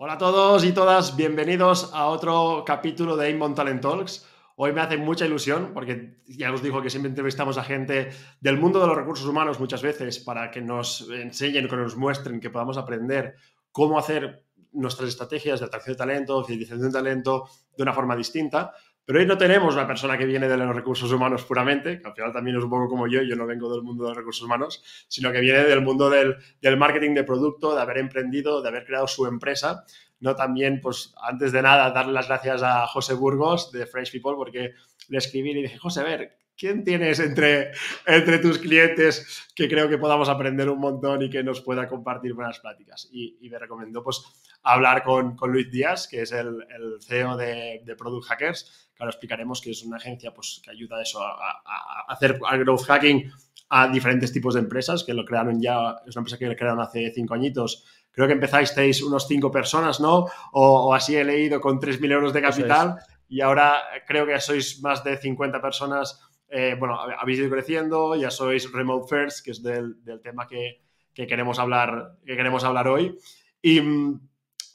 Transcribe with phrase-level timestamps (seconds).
[0.00, 4.24] Hola a todos y todas, bienvenidos a otro capítulo de Inbound Talent Talks.
[4.54, 8.10] Hoy me hace mucha ilusión porque ya os digo que siempre entrevistamos a gente
[8.40, 12.38] del mundo de los recursos humanos muchas veces para que nos enseñen, que nos muestren,
[12.38, 13.34] que podamos aprender
[13.72, 18.72] cómo hacer nuestras estrategias de atracción de talento, fidelización de talento de una forma distinta.
[19.08, 22.14] Pero hoy no tenemos una persona que viene de los recursos humanos puramente, que al
[22.14, 24.44] final también es un poco como yo, yo no vengo del mundo de los recursos
[24.44, 28.84] humanos, sino que viene del mundo del, marketing de producto, de haber emprendido, de haber
[28.84, 29.86] creado su empresa.
[30.20, 34.34] No también, pues antes de nada, darle las gracias a José Burgos de Fresh People,
[34.36, 34.74] porque
[35.08, 37.70] le escribí y le dije, José, a ver, ¿quién tienes entre,
[38.04, 42.34] entre tus clientes que creo que podamos aprender un montón y que nos pueda compartir
[42.34, 43.08] buenas pláticas?
[43.12, 44.22] Y, me recomendó pues
[44.62, 49.02] hablar con, con, Luis Díaz, que es el, el CEO de, de, Product Hackers, que
[49.02, 51.62] ahora explicaremos que es una agencia pues, que ayuda a eso, a,
[52.08, 53.32] hacer growth hacking
[53.70, 56.80] a diferentes tipos de empresas, que lo crearon ya, es una empresa que lo crearon
[56.80, 57.84] hace cinco añitos.
[58.10, 60.26] Creo que empezáis unos cinco personas, ¿no?
[60.52, 62.96] O, así he leído con 3.000 euros de capital
[63.28, 68.30] y ahora creo que sois más de 50 personas eh, bueno, habéis ido creciendo, ya
[68.30, 70.80] sois Remote First, que es del, tema que,
[71.14, 73.16] queremos hablar, que queremos hablar hoy.
[73.60, 73.80] Y,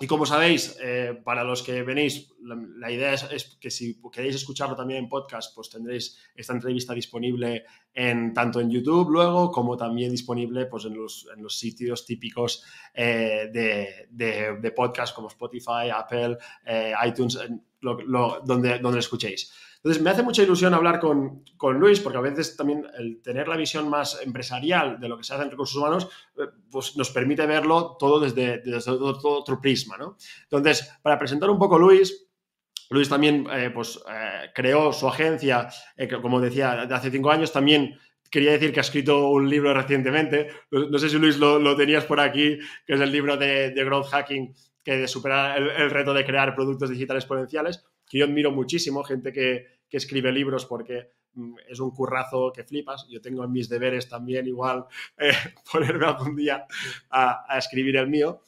[0.07, 5.03] como sabéis, eh, para los que venís, la, idea es, que si queréis escucharlo también
[5.03, 10.65] en podcast, pues tendréis esta entrevista disponible en, tanto en YouTube luego como también disponible
[10.65, 11.25] pues, en, los,
[11.57, 16.37] sitios típicos eh, de, podcast como Spotify, Apple,
[17.05, 17.39] iTunes,
[17.83, 19.51] donde, donde lo escuchéis.
[19.83, 21.43] Entonces, me hace mucha ilusión hablar con,
[21.77, 25.33] Luis, porque a veces también el tener la visión más empresarial de lo que se
[25.33, 26.07] hace en recursos humanos,
[26.37, 30.15] eh, pues nos permite verlo todo desde, desde otro, prisma, ¿no?
[30.43, 32.29] Entonces, para presentar un poco Luis,
[32.91, 35.67] Luis también eh, pues, eh, creó su agencia,
[36.21, 37.51] como decía, de hace cinco años.
[37.51, 37.99] También
[38.33, 40.47] quería decir que ha escrito un libro recientemente.
[40.71, 44.55] No, sé si Luis lo, tenías por aquí, que es el libro de, Growth Hacking,
[44.83, 49.31] que de superar el, reto de crear productos digitales exponenciales que yo admiro muchísimo, gente
[49.31, 53.05] que, escribe libros porque mm, es un currazo que flipas.
[53.11, 54.85] Yo tengo en mis deberes también igual
[55.19, 55.31] eh,
[55.71, 56.65] ponerme algún día
[57.11, 58.41] a, escribir el mío.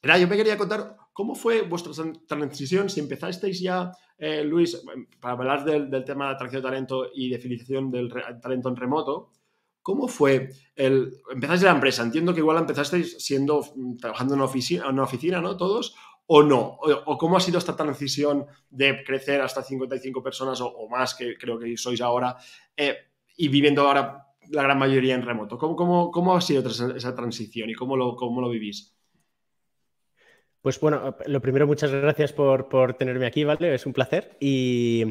[0.00, 1.92] Era, yo me quería contar cómo fue vuestra
[2.26, 4.82] transición, si empezasteis ya, eh, Luis,
[5.20, 8.10] para hablar del, tema de atracción de talento y de fidelización del
[8.40, 9.30] talento en remoto,
[9.84, 11.20] ¿Cómo fue el.
[11.30, 12.02] Empezasteis la empresa?
[12.02, 13.60] Entiendo que igual empezasteis siendo.
[13.76, 15.58] Mm, trabajando en una oficina, una oficina, ¿no?
[15.58, 15.94] Todos
[16.26, 16.78] o no?
[16.80, 21.58] O, cómo ha sido esta transición de crecer hasta 55 personas o, más, que creo
[21.58, 22.38] que sois ahora,
[22.74, 22.96] eh,
[23.36, 25.58] y viviendo ahora la gran mayoría en remoto?
[25.58, 28.93] ¿Cómo, cómo, ha sido esa transición y cómo lo, cómo lo vivís?
[30.64, 33.74] Pues bueno, lo primero, muchas gracias por, tenerme aquí, ¿vale?
[33.74, 34.34] Es un placer.
[34.40, 35.04] Y,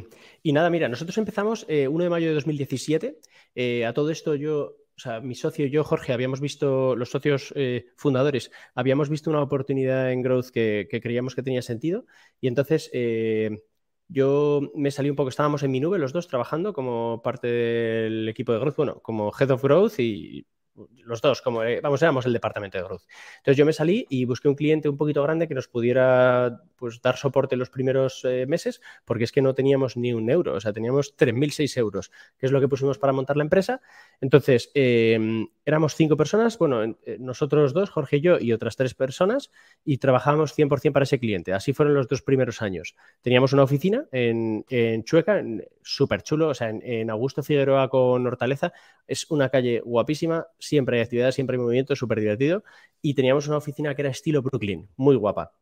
[0.43, 3.19] nada, mira, nosotros empezamos 1 eh, de mayo de 2017.
[3.53, 7.11] Eh, a todo esto yo o sea, mi socio y yo, Jorge, habíamos visto, los
[7.11, 12.07] socios eh, fundadores, habíamos visto una oportunidad en Growth que, creíamos que tenía sentido
[12.41, 13.63] y entonces eh,
[14.07, 18.27] yo me salí un poco, estábamos en mi nube los dos trabajando como parte del
[18.27, 22.25] equipo de Growth, bueno, como Head of Growth y los dos, como eh, vamos, éramos
[22.25, 23.03] el departamento de growth.
[23.37, 27.01] Entonces yo me salí y busqué un cliente un poquito grande que nos pudiera pues,
[27.01, 30.59] dar soporte los primeros eh, meses, porque es que no teníamos ni un euro, o
[30.59, 33.81] sea, teníamos 3.006 euros, que es lo que pusimos para montar la empresa.
[34.19, 38.95] Entonces, em, éramos cinco personas, bueno, eh, nosotros dos, Jorge y yo, y otras tres
[38.95, 39.51] personas,
[39.85, 41.53] y trabajábamos 100% para ese cliente.
[41.53, 42.95] Así fueron los dos primeros años.
[43.21, 44.65] Teníamos una oficina en,
[45.03, 45.43] Chueca,
[45.83, 48.73] súper chulo, o sea, en, en Augusto Figueroa con Hortaleza,
[49.07, 52.63] es una calle guapísima siempre hay actividad, siempre hay movimiento, súper divertido.
[53.01, 55.53] Y teníamos una oficina que era estilo Brooklyn, muy guapa.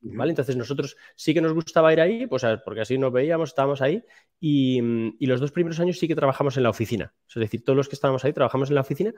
[0.00, 0.30] ¿Vale?
[0.30, 4.04] Entonces nosotros sí que nos gustaba ir ahí, pues porque así nos veíamos, estábamos ahí
[4.38, 4.80] y,
[5.26, 7.14] los dos primeros años sí que trabajamos en la oficina.
[7.28, 9.14] Es decir, todos los que estábamos ahí trabajamos en la oficina,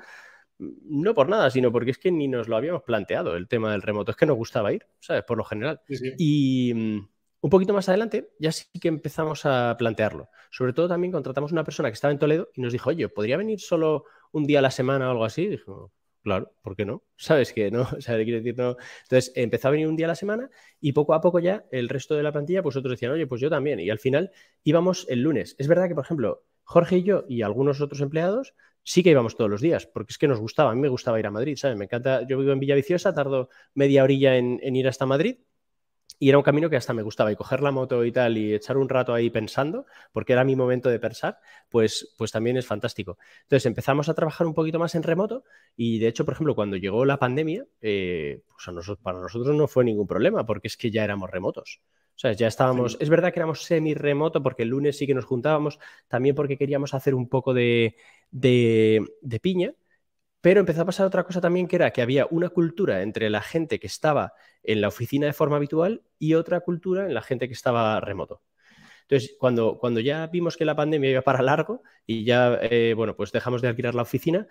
[0.58, 3.82] no por nada, sino porque es que ni nos lo habíamos planteado el tema del
[3.82, 5.24] remoto, es que nos gustaba ir, ¿sabes?
[5.24, 5.80] Por lo general.
[6.16, 7.08] Y mm,
[7.40, 10.30] un poquito más adelante ya sí que empezamos a plantearlo.
[10.50, 13.36] Sobre todo también contratamos una persona que estaba en Toledo y nos dijo, oye, ¿podría
[13.36, 15.46] venir solo un día a la semana o algo así?
[15.46, 15.92] dijo,
[16.22, 17.04] claro, ¿por qué no?
[17.16, 17.82] ¿Sabes que no?
[17.98, 18.76] O sea, quiero decir, no.
[19.02, 21.88] Entonces empezó a venir un día a la semana y poco a poco ya el
[21.88, 23.80] resto de la plantilla, pues otros decían, oye, pues yo también.
[23.80, 24.30] Y al final
[24.64, 25.56] íbamos el lunes.
[25.58, 29.36] Es verdad que, por ejemplo, Jorge y yo y algunos otros empleados sí que íbamos
[29.36, 31.56] todos los días, porque es que nos gustaba, a mí me gustaba ir a Madrid,
[31.56, 31.76] ¿sabes?
[31.76, 35.38] Me encanta, yo vivo en Villaviciosa, tardo media orilla en ir hasta Madrid
[36.18, 37.30] Y era un camino que hasta me gustaba.
[37.32, 40.56] Y coger la moto y tal y echar un rato ahí pensando, porque era mi
[40.56, 41.38] momento de pensar,
[41.68, 43.18] pues, pues también es fantástico.
[43.42, 45.44] Entonces empezamos a trabajar un poquito más en remoto
[45.76, 49.68] y de hecho, por ejemplo, cuando llegó la pandemia, eh, pues nosotros, para nosotros no
[49.68, 51.80] fue ningún problema, porque es que ya éramos remotos.
[52.16, 55.24] O sea, ya estábamos, es verdad que éramos semi-remoto porque el lunes sí que nos
[55.24, 55.78] juntábamos,
[56.08, 57.96] también porque queríamos hacer un poco de,
[58.32, 59.72] de, de piña,
[60.40, 63.42] pero empezó a pasar otra cosa también que era que había una cultura entre la
[63.42, 67.48] gente que estaba en la oficina de forma habitual y otra cultura en la gente
[67.48, 68.42] que estaba remoto.
[69.02, 73.16] Entonces, cuando, cuando ya vimos que la pandemia iba para largo y ya, eh, bueno,
[73.16, 74.46] pues dejamos de alquilar la oficina,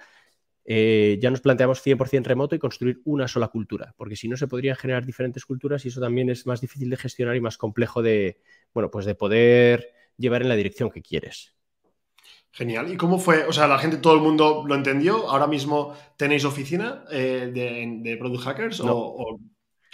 [0.66, 4.48] eh, ya nos planteamos 100% remoto y construir una sola cultura, porque si no se
[4.48, 8.02] podrían generar diferentes culturas y eso también es más difícil de gestionar y más complejo
[8.02, 8.42] de,
[8.74, 11.57] bueno, pues de poder llevar en la dirección que quieres.
[12.52, 12.92] Genial.
[12.92, 13.46] ¿Y cómo fue?
[13.46, 15.30] O sea, la gente, todo el mundo lo entendió.
[15.30, 19.40] ¿Ahora mismo tenéis oficina eh, de, Product Hackers o,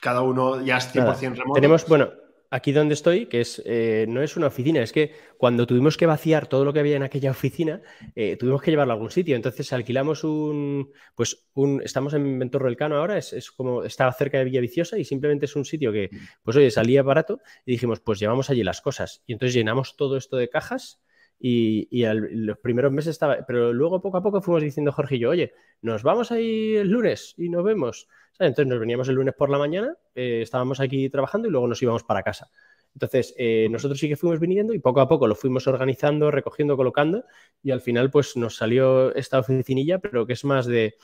[0.01, 1.53] cada uno ya es 100% remoto?
[1.53, 2.11] Tenemos, bueno,
[2.53, 6.05] aquí donde estoy, que es, eh, no es una oficina, es que cuando tuvimos que
[6.05, 7.81] vaciar todo lo que había en aquella oficina,
[8.15, 9.35] eh, tuvimos que llevarlo a algún sitio.
[9.35, 14.37] Entonces alquilamos un, pues un, estamos en Ventorro del Cano ahora, es, como, estaba cerca
[14.37, 16.11] de Villa Viciosa y simplemente es un sitio que,
[16.43, 19.23] pues oye, salía barato y dijimos, pues llevamos allí las cosas.
[19.25, 21.02] Y entonces llenamos todo esto de cajas
[21.45, 25.31] y, los primeros meses estaba, pero luego poco a poco fuimos diciendo Jorge y yo,
[25.31, 28.07] oye, nos vamos ahí el lunes y nos vemos.
[28.39, 31.81] Entonces nos veníamos el lunes por la mañana, eh, estábamos aquí trabajando y luego nos
[31.81, 32.49] íbamos para casa.
[32.93, 36.77] Entonces, eh, nosotros sí que fuimos viniendo y poco a poco lo fuimos organizando, recogiendo,
[36.77, 37.25] colocando
[37.61, 40.95] y al final pues nos salió esta oficinilla, pero que es más de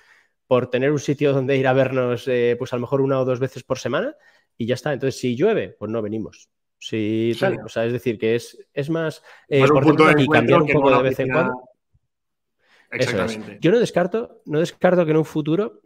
[0.48, 3.26] por tener un sitio donde ir a vernos eh, pues a lo mejor una o
[3.26, 4.16] dos veces por semana
[4.58, 4.94] y ya está.
[4.94, 6.50] Entonces, si llueve, pues no venimos.
[6.80, 7.60] Sí, tal.
[7.66, 9.66] O sea, es decir, que es, es más eh,
[10.18, 11.70] y cambiar un poco de vez en cuando.
[12.92, 13.58] Exactamente.
[13.62, 15.81] Yo no descarto, no descarto que en un futuro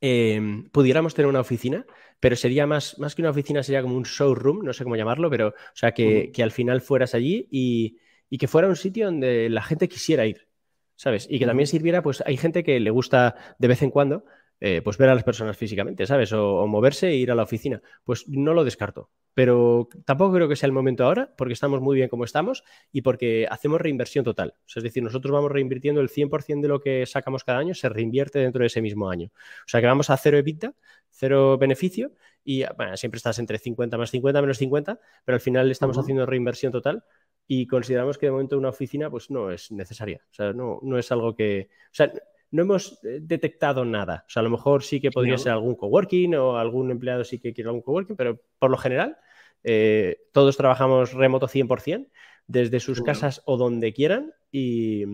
[0.00, 1.84] em, pudiéramos tener una oficina,
[2.20, 5.28] pero sería más, más que una oficina, sería como un showroom, no sé cómo llamarlo,
[5.28, 7.98] pero o sea, que, al final fueras allí y,
[8.38, 10.48] que fuera un sitio donde la gente quisiera ir,
[10.94, 11.26] ¿sabes?
[11.28, 14.24] Y que también sirviera, pues hay gente que le gusta de vez en cuando,
[14.60, 16.32] eh, pues ver a las personas físicamente, ¿sabes?
[16.32, 17.80] O, moverse e ir a la oficina.
[18.04, 19.10] Pues no lo descarto.
[19.34, 23.02] Pero tampoco creo que sea el momento ahora, porque estamos muy bien como estamos y
[23.02, 24.54] porque hacemos reinversión total.
[24.74, 28.40] es decir, nosotros vamos reinvirtiendo el 100% de lo que sacamos cada año, se reinvierte
[28.40, 29.30] dentro de ese mismo año.
[29.34, 30.74] O sea que vamos a cero EBITDA,
[31.10, 32.12] cero beneficio
[32.42, 36.26] y bueno, siempre estás entre 50 más 50 menos 50, pero al final estamos haciendo
[36.26, 37.04] reinversión total
[37.46, 40.20] y consideramos que de momento una oficina pues no es necesaria.
[40.30, 41.68] O sea, no, no es algo que...
[41.70, 42.12] O sea,
[42.50, 44.24] no hemos eh, detectado nada.
[44.26, 47.38] O sea, a lo mejor sí que podría ser algún coworking o algún empleado sí
[47.38, 49.18] que quiere algún coworking, pero por lo general
[49.64, 52.08] eh, todos trabajamos remoto 100%
[52.46, 55.04] desde sus casas o donde quieran y,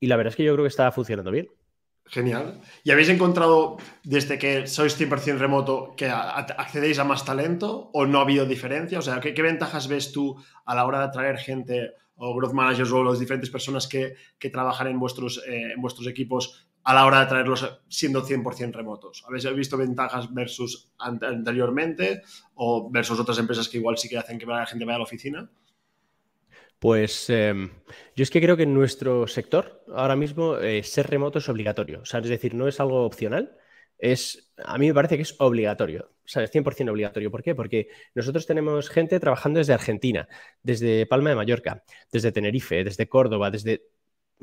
[0.00, 1.48] la verdad es que yo creo que está funcionando bien.
[2.08, 2.60] Genial.
[2.84, 8.20] ¿Y habéis encontrado desde que sois 100% remoto que accedéis a más talento o no
[8.20, 9.00] ha habido diferencia?
[9.00, 12.92] O sea, ¿qué, ventajas ves tú a la hora de atraer gente o growth managers
[12.92, 14.16] o las diferentes personas que,
[14.52, 19.24] trabajan en vuestros, eh, en vuestros equipos a la hora de traerlos siendo 100% remotos?
[19.26, 22.22] ¿Habéis visto ventajas versus anteriormente
[22.54, 25.04] o versus otras empresas que igual sí que hacen que la gente vaya a la
[25.04, 25.50] oficina?
[26.78, 27.70] Pues em,
[28.14, 32.02] yo es que creo que en nuestro sector ahora mismo eh, ser remoto es obligatorio.
[32.02, 33.56] Es decir, no es algo opcional,
[33.98, 36.10] es, a mí me parece que es obligatorio.
[36.24, 37.30] O sea, es 100% obligatorio.
[37.30, 37.54] ¿Por qué?
[37.54, 40.28] Porque nosotros tenemos gente trabajando desde Argentina,
[40.62, 43.84] desde Palma de Mallorca, desde Tenerife, desde Córdoba, desde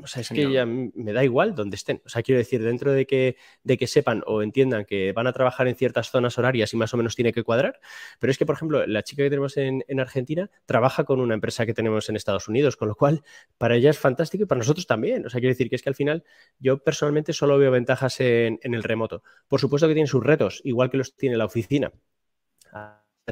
[0.02, 2.02] o sea, es que ya me da igual donde estén.
[2.04, 5.32] O sea, quiero decir, dentro de que, de que sepan o entiendan que van a
[5.32, 7.78] trabajar en ciertas zonas horarias y más o menos tiene que cuadrar.
[8.18, 11.64] Pero es que, por ejemplo, la chica que tenemos en, Argentina trabaja con una empresa
[11.64, 13.22] que tenemos en Estados Unidos, con lo cual
[13.56, 15.26] para ella es fantástico y para nosotros también.
[15.26, 16.24] O sea, quiero decir que es que al final
[16.58, 19.22] yo personalmente solo veo ventajas en, el remoto.
[19.46, 21.92] Por supuesto que tiene sus retos, igual que los tiene la oficina.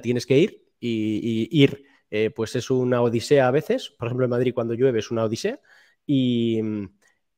[0.01, 3.91] Tienes que ir y, ir, eh, pues es una odisea a veces.
[3.91, 5.61] Por ejemplo, en Madrid cuando llueve es una odisea
[6.07, 6.61] y,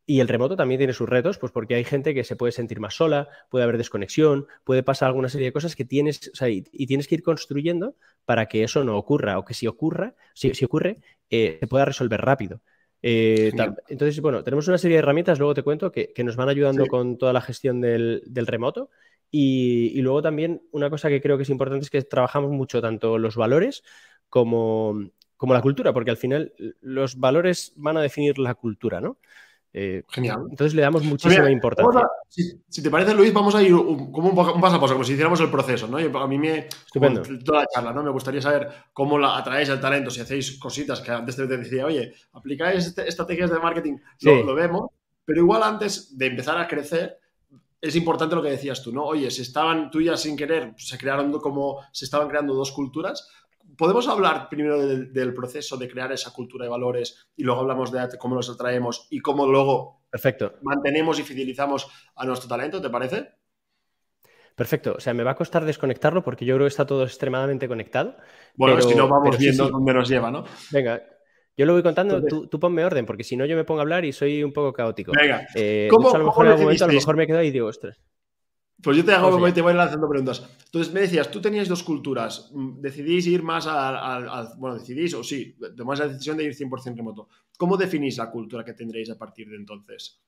[0.06, 2.94] el remoto también tiene sus retos, pues porque hay gente que se puede sentir más
[2.94, 7.14] sola, puede haber desconexión, puede pasar alguna serie de cosas que tienes, y, tienes que
[7.16, 11.66] ir construyendo para que eso no ocurra, o que si ocurra, si, ocurre, eh, se
[11.66, 12.60] pueda resolver rápido.
[13.06, 13.52] Eh,
[13.88, 17.18] entonces, bueno, tenemos una serie de herramientas, luego te cuento, que, nos van ayudando con
[17.18, 18.90] toda la gestión del, remoto.
[19.30, 22.80] Y, y, luego también una cosa que creo que es importante es que trabajamos mucho
[22.80, 23.82] tanto los valores
[24.28, 25.10] como,
[25.44, 29.18] como la cultura, porque al final los valores van a definir la cultura, ¿no?
[29.74, 30.38] Eh, Genial.
[30.48, 32.08] Entonces le damos muchísima importancia.
[32.30, 35.38] si, te parece, Luis, vamos a ir como un, paso a paso, como si hiciéramos
[35.40, 35.98] el proceso, ¿no?
[35.98, 36.68] a mí me.
[36.68, 37.20] Estupendo.
[37.44, 38.02] Toda la charla, ¿no?
[38.02, 41.84] Me gustaría saber cómo la, atraéis el talento, si hacéis cositas que antes te decía,
[41.84, 44.88] oye, aplicáis este, estrategias de marketing, lo, lo vemos,
[45.26, 47.18] pero igual antes de empezar a crecer,
[47.82, 49.04] es importante lo que decías tú, ¿no?
[49.04, 53.28] Oye, se estaban, tú ya sin querer, se crearon como, se estaban creando dos culturas.
[53.76, 58.18] ¿Podemos hablar primero del, proceso de crear esa cultura de valores y luego hablamos de
[58.18, 60.54] cómo los atraemos y cómo luego Perfecto.
[60.62, 63.28] mantenemos y fidelizamos a nuestro talento, ¿te parece?
[64.54, 64.94] Perfecto.
[64.96, 68.16] O sea, me va a costar desconectarlo porque yo creo que está todo extremadamente conectado.
[68.54, 70.44] Bueno, si no vamos viendo dónde nos lleva, ¿no?
[70.70, 71.02] Venga,
[71.56, 74.04] yo lo voy contando, tú, ponme orden, porque si no yo me pongo a hablar
[74.04, 75.12] y soy un poco caótico.
[75.12, 77.52] Venga, eh, a lo mejor en algún momento a lo mejor me quedo ahí y
[77.52, 78.00] digo, ostras.
[78.84, 80.46] Pues yo te hago, te voy lanzando preguntas.
[80.66, 85.24] Entonces me decías, tú tenías dos culturas, mm, decidís ir más al, bueno, decidís o
[85.24, 87.28] sí, tomás la decisión de ir 100% remoto.
[87.56, 90.20] ¿Cómo definís la cultura que tendréis a partir de entonces?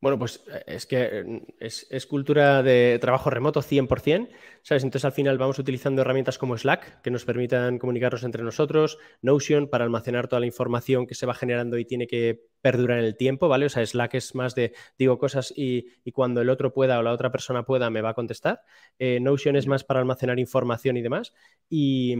[0.00, 4.28] Bueno, pues eh, es que mm, es, cultura de trabajo remoto 100%,
[4.64, 4.82] ¿sabes?
[4.82, 9.68] Entonces al final vamos utilizando herramientas como Slack que nos permitan comunicarnos entre nosotros, Notion
[9.68, 13.16] para almacenar toda la información que se va generando y tiene que perdurar en el
[13.16, 13.66] tiempo, ¿vale?
[13.66, 17.12] O sea, Slack es más de digo cosas y, cuando el otro pueda o la
[17.12, 18.62] otra persona pueda me va a contestar.
[18.98, 21.34] Eh, Notion es más para almacenar información y demás.
[21.68, 22.14] Y,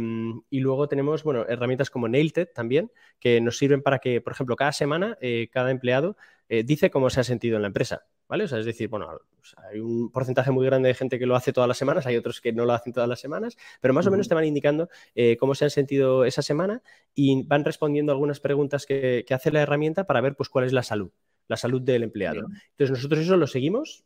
[0.50, 4.72] luego tenemos, bueno, herramientas como Nailed también, que nos sirven para que, por ejemplo, cada
[4.72, 6.16] semana eh, cada empleado
[6.50, 8.06] eh, dice cómo se ha sentido en la empresa.
[8.28, 8.44] ¿Vale?
[8.44, 9.08] O sea, es decir, bueno,
[9.70, 12.40] hay un porcentaje muy grande de gente que lo hace todas las semanas, hay otros
[12.40, 15.36] que no lo hacen todas las semanas, pero más o menos te van indicando eh,
[15.36, 16.82] cómo se han sentido esa semana
[17.14, 20.82] y van respondiendo algunas preguntas que, hace la herramienta para ver pues, cuál es la
[20.82, 21.10] salud,
[21.48, 22.46] la salud del empleado.
[22.70, 24.04] Entonces, nosotros eso lo seguimos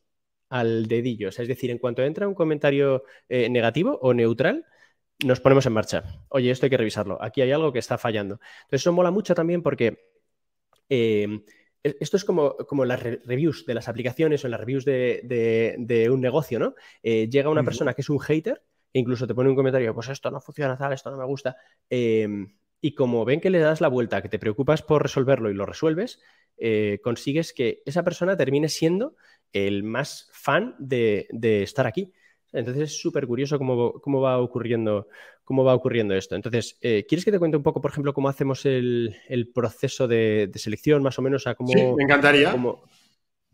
[0.49, 1.29] al dedillo.
[1.29, 4.65] O sea, es decir, en cuanto entra un comentario eh, negativo o neutral,
[5.25, 6.25] nos ponemos en marcha.
[6.29, 7.23] Oye, esto hay que revisarlo.
[7.23, 8.41] Aquí hay algo que está fallando.
[8.63, 9.99] Entonces, eso mola mucho también porque
[10.89, 11.45] e,
[11.83, 16.59] esto es como, como las reviews de las aplicaciones o las reviews de, un negocio,
[16.59, 16.75] ¿no?
[17.03, 20.09] Eh, llega una persona que es un hater e incluso te pone un comentario, pues
[20.09, 21.57] esto no funciona tal, esto no me gusta.
[21.91, 25.55] Em, y como ven que le das la vuelta, que te preocupas por resolverlo y
[25.55, 26.21] lo resuelves,
[26.57, 29.17] eh, consigues que esa persona termine siendo
[29.53, 31.27] el más fan de
[31.63, 32.13] estar aquí.
[32.53, 35.09] Entonces es súper curioso cómo, va ocurriendo,
[35.45, 36.35] cómo va ocurriendo esto.
[36.35, 39.15] Entonces, eh, ¿quieres que te cuente un poco, por ejemplo, cómo hacemos el,
[39.55, 41.47] proceso de, selección, más o menos?
[41.47, 42.55] A cómo, sí, me encantaría.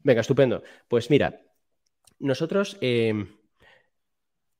[0.02, 0.62] Venga, estupendo.
[0.88, 1.40] Pues mira,
[2.18, 2.76] nosotros...
[2.80, 3.26] Em,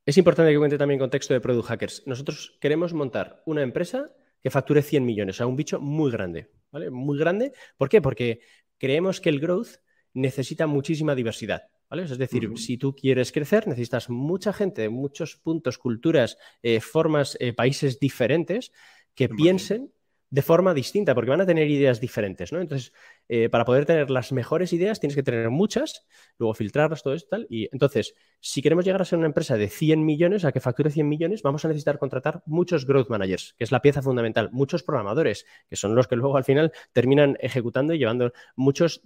[0.06, 2.02] es importante que cuente también contexto de Product Hackers.
[2.06, 4.10] Nosotros queremos montar una empresa
[4.42, 6.90] que facture 100 millones, o sea, un bicho muy grande, ¿vale?
[6.90, 7.52] Muy grande.
[7.78, 8.02] ¿Por qué?
[8.02, 8.40] Porque
[8.76, 9.78] creemos que el growth
[10.12, 11.62] necesita muchísima diversidad.
[12.10, 17.36] Es decir, si tú quieres crecer, necesitas mucha gente de muchos puntos, culturas, eh, formas,
[17.40, 18.72] eh, países diferentes
[19.14, 19.92] que piensen
[20.34, 22.60] de forma distinta, porque van a tener ideas diferentes, ¿no?
[22.60, 22.92] Entonces,
[23.28, 26.08] eh, para poder tener las mejores ideas, tienes que tener muchas,
[26.38, 27.46] luego filtrarlas, todo esto tal.
[27.48, 30.90] Y entonces, si queremos llegar a ser una empresa de 100 millones, a que facture
[30.90, 34.82] 100 millones, vamos a necesitar contratar muchos growth managers, que es la pieza fundamental, muchos
[34.82, 39.02] programadores, que son los que luego al final terminan ejecutando y llevando muchos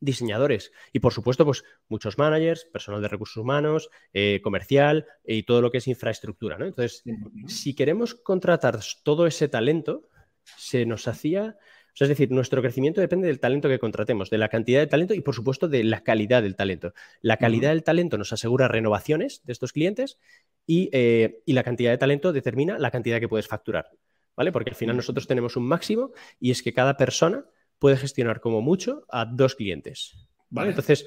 [0.00, 5.62] diseñadores y por supuesto pues muchos managers, personal de recursos humanos, eh, comercial y todo
[5.62, 6.58] lo que es infraestructura.
[6.58, 6.66] ¿no?
[6.66, 7.02] Entonces,
[7.46, 10.08] si queremos contratar todo ese talento,
[10.56, 11.56] se nos hacía,
[11.98, 15.20] es decir, nuestro crecimiento depende del talento que contratemos, de la cantidad de talento y
[15.20, 16.94] por supuesto de la calidad del talento.
[17.20, 20.18] La calidad del talento nos asegura renovaciones de estos clientes
[20.66, 23.90] y, eh, y la cantidad de talento determina la cantidad que puedes facturar.
[24.36, 24.52] ¿Vale?
[24.52, 27.44] Porque al final nosotros tenemos un máximo y es que cada persona
[27.78, 30.28] puede gestionar como mucho a dos clientes.
[30.50, 30.70] ¿vale?
[30.70, 31.06] Entonces,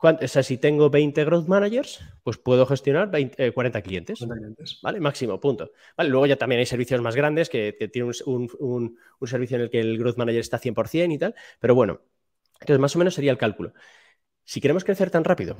[0.00, 4.26] o sea, si tengo 20 growth managers, pues puedo gestionar 40 eh, clientes.
[4.82, 5.00] ¿Vale?
[5.00, 5.70] Máximo, punto.
[5.96, 6.10] ¿Vale?
[6.10, 9.98] Luego ya también hay servicios más grandes que, tienen un, servicio en el que el
[9.98, 11.34] growth manager está 100% y tal.
[11.58, 12.02] Pero bueno,
[12.60, 13.72] entonces más o menos sería el cálculo.
[14.44, 15.56] Si queremos crecer tan rápido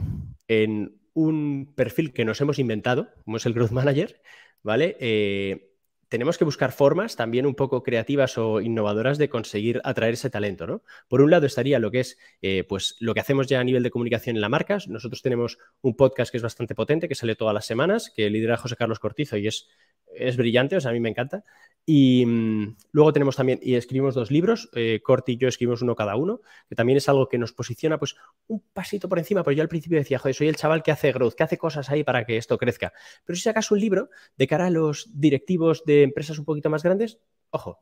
[0.47, 4.21] en un perfil que nos hemos inventado, como es el growth manager,
[4.63, 4.97] ¿vale?
[5.01, 5.74] Eh,
[6.09, 10.67] tenemos que buscar formas también un poco creativas o innovadoras de conseguir atraer ese talento,
[10.67, 10.83] ¿no?
[11.09, 13.83] Por un lado estaría lo que es, eh, pues, lo que hacemos ya a nivel
[13.83, 14.79] de comunicación en la marca.
[14.89, 18.57] Nosotros tenemos un podcast que es bastante potente, que sale todas las semanas, que lidera
[18.57, 19.69] José Carlos Cortizo y es
[20.17, 21.45] es brillante, o sea, a mí me encanta.
[21.87, 25.95] Y mm, luego tenemos también, y escribimos dos libros, eh, Corti y yo escribimos uno
[25.95, 29.55] cada uno, que también es algo que nos posiciona pues un pasito por encima, pero
[29.55, 32.03] yo al principio decía, joder, soy el chaval que hace growth, que hace cosas ahí
[32.03, 32.93] para que esto crezca.
[33.25, 36.83] Pero si sacas un libro de cara a los directivos de empresas un poquito más
[36.83, 37.19] grandes,
[37.51, 37.81] ojo,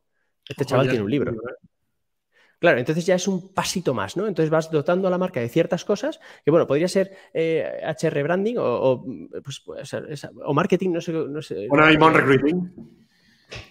[0.48, 1.34] este chaval tiene un libro.
[2.62, 4.28] Claro, entonces ya es un pasito más, ¿no?
[4.28, 8.22] Entonces vas dotando a la marca de ciertas cosas que, bueno, podría ser HR eh,
[8.22, 9.04] branding o,
[9.42, 9.64] pues,
[10.44, 11.12] o marketing, no sé.
[11.12, 12.70] No sé bueno, recruiting.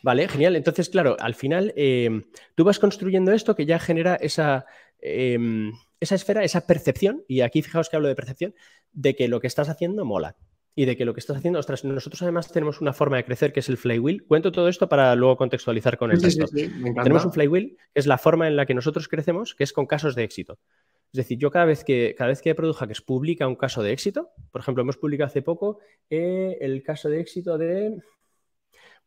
[0.04, 0.58] Vale, genial.
[0.58, 4.66] Entonces, claro, al final em, tú vas construyendo esto que ya genera esa,
[5.00, 5.72] em,
[6.02, 8.54] esa esfera, esa percepción, y aquí fijaos que hablo de percepción,
[8.92, 10.36] de que lo que estás haciendo mola
[10.74, 13.52] y de que lo que estás haciendo, ostras, nosotros además tenemos una forma de crecer
[13.52, 14.24] que es el flywheel.
[14.26, 16.46] Cuento todo esto para luego contextualizar con el resto.
[16.48, 19.86] tenemos un flywheel, que es la forma en la que nosotros crecemos, que es con
[19.86, 20.60] casos de éxito.
[21.14, 23.92] Es decir, yo cada vez que, cada vez que Product Hackers publica un caso de
[23.92, 27.98] éxito, por ejemplo, hemos publicado hace poco eh, el caso de éxito de.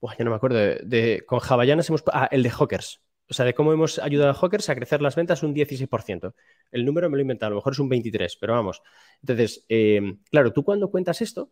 [0.01, 0.59] Buah, ya no me acuerdo.
[0.59, 2.05] De, con Javallanas hemos.
[2.13, 3.01] Ah, el de Hawkers.
[3.29, 6.35] O sea, de cómo hemos ayudado a Hawkers a crecer las ventas un 16%.
[6.71, 8.83] El número me lo he inventado, a lo mejor es un 23%, pero vamos.
[9.21, 11.51] Entonces, eh, claro, tú cuando cuentas esto,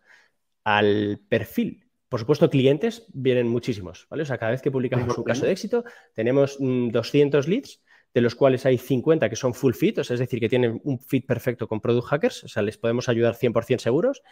[0.64, 4.24] al perfil por supuesto, clientes vienen muchísimos, ¿vale?
[4.24, 7.80] O sea, cada vez que publicamos un caso de éxito, tenemos 200 mm, leads,
[8.12, 10.78] de los cuales hay 50 que son full fit, o sea, es decir, que tienen
[10.84, 14.22] un fit perfecto con Product Hackers, o sea, les podemos ayudar 100% seguros,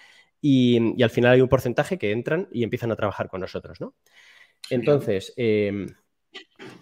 [0.42, 3.94] y, al final hay un porcentaje que entran y empiezan a trabajar con nosotros, ¿no?
[4.68, 5.86] Entonces, em,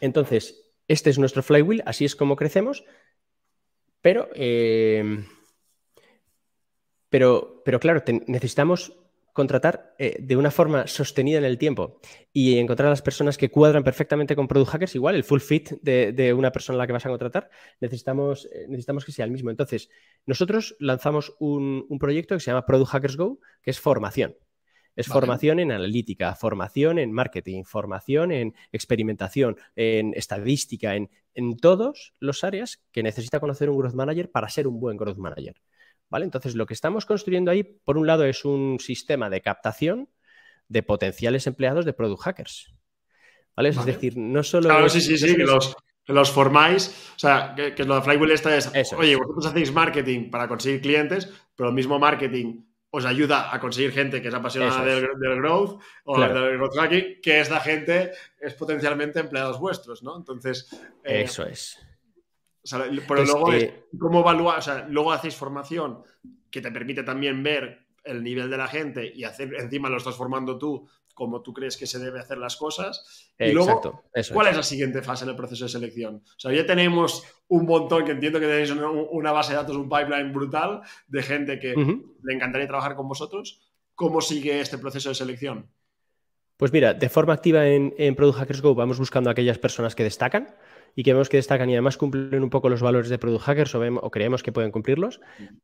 [0.00, 2.85] entonces, este es nuestro flywheel, así es como crecemos,
[4.00, 5.26] pero, em,
[7.09, 8.93] pero, claro, necesitamos
[9.33, 12.00] contratar eh, de una forma sostenida en el tiempo
[12.33, 15.71] y encontrar a las personas que cuadran perfectamente con Product Hackers, igual el full fit
[15.81, 17.49] de, una persona a la que vas a contratar,
[17.81, 19.50] necesitamos, eh, necesitamos que sea el mismo.
[19.50, 19.90] Entonces,
[20.26, 24.35] nosotros lanzamos un, proyecto que se llama Product Hackers Go, que es formación.
[24.99, 32.14] Es formación en analítica, formación en marketing, formación en experimentación, en estadística, en, en todos
[32.19, 35.55] los áreas que necesita conocer un growth manager para ser un buen growth manager.
[36.11, 36.25] ¿vale?
[36.25, 40.09] Entonces, lo que estamos construyendo ahí, por un lado, es un sistema de captación
[40.69, 42.75] de potenciales empleados de product hackers.
[43.57, 43.69] ¿Vale?
[43.69, 44.69] Es decir, no solo.
[44.69, 47.12] Claro, sí, sí, sí, que los, formáis.
[47.14, 51.33] O sea, que, lo de Flywheel esta es, oye, vosotros hacéis marketing para conseguir clientes,
[51.55, 56.21] pero el mismo marketing os ayuda a conseguir gente que es apasionada del, growth o
[56.21, 60.16] del growth hacking, que esta gente es potencialmente empleados vuestros, ¿no?
[60.16, 60.68] Entonces.
[61.04, 61.78] Eh, Eso es
[63.07, 64.59] pero luego, eh, ¿cómo evaluar?
[64.59, 66.02] O sea, luego hacéis formación
[66.50, 70.16] que te permite también ver el nivel de la gente y hacer, encima lo estás
[70.16, 73.34] formando tú como tú crees que se debe hacer las cosas.
[73.37, 74.56] Y luego, ¿cuál es.
[74.56, 76.22] la siguiente fase en el proceso de selección?
[76.25, 79.88] O sea, ya tenemos un montón, que entiendo que tenéis una, base de datos, un
[79.88, 83.68] pipeline brutal de gente que le encantaría trabajar con vosotros.
[83.96, 85.68] ¿Cómo sigue este proceso de selección?
[86.56, 89.96] Pues mira, de forma activa en, en Product Hackers Go vamos buscando a aquellas personas
[89.96, 90.54] que destacan
[90.98, 93.72] y que vemos que destacan y además cumplen un poco los valores de Product Hackers
[93.76, 95.20] o, creemos que pueden cumplirlos.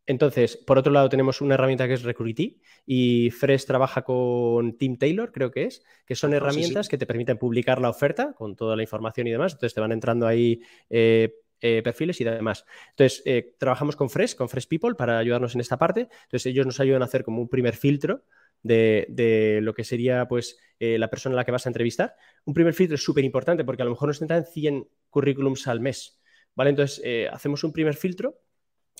[0.07, 4.97] Entonces, por otro lado, tenemos una herramienta que es Recruity y Fresh trabaja con Team
[4.97, 8.77] Taylor, creo que es, que son herramientas que te permiten publicar la oferta con toda
[8.77, 9.55] la información y demás.
[9.55, 10.61] Entonces, te van entrando ahí.
[10.89, 12.67] Eh, eh, perfiles y demás.
[12.91, 16.09] Entonces, eh, trabajamos con Fresh, con Fresh People para ayudarnos en esta parte.
[16.25, 18.23] Entonces, ellos nos ayudan a hacer como un primer filtro
[18.65, 22.17] de, lo que sería pues eh, la persona a la que vas a entrevistar.
[22.45, 25.81] Un primer filtro es súper importante porque a lo mejor nos entran 100 currículums al
[25.81, 26.21] mes.
[26.55, 26.71] ¿vale?
[26.71, 28.41] Entonces, eh, hacemos un primer filtro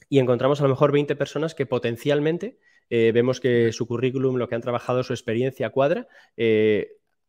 [0.09, 4.49] y encontramos a lo mejor 20 personas que potencialmente eh, vemos que su currículum, lo
[4.49, 6.07] que han trabajado, su experiencia cuadra.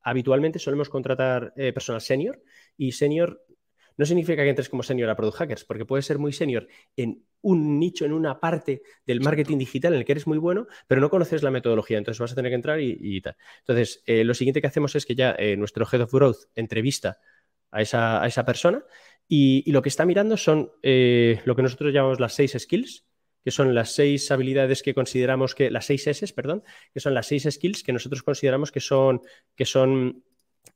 [0.02, 2.41] habitualmente solemos contratar personas senior
[2.78, 3.45] y senior
[3.98, 7.24] no significa que entres como senior a Product Hackers, porque puedes ser muy senior en
[7.41, 11.00] un nicho, en una parte del marketing digital en el que eres muy bueno, pero
[11.00, 13.36] no conoces la metodología, entonces vas a tener que entrar y, tal.
[13.60, 17.19] Entonces, eh, lo siguiente que hacemos es que ya eh, nuestro Head of Growth entrevista
[17.75, 17.81] a
[18.27, 18.83] esa, persona.
[19.27, 23.05] Y, lo que está mirando son eh, lo que nosotros llamamos las seis skills,
[23.43, 27.27] que son las seis habilidades que consideramos que, las seis S, perdón, que son las
[27.27, 29.21] seis skills que nosotros consideramos que son,
[29.55, 30.23] que son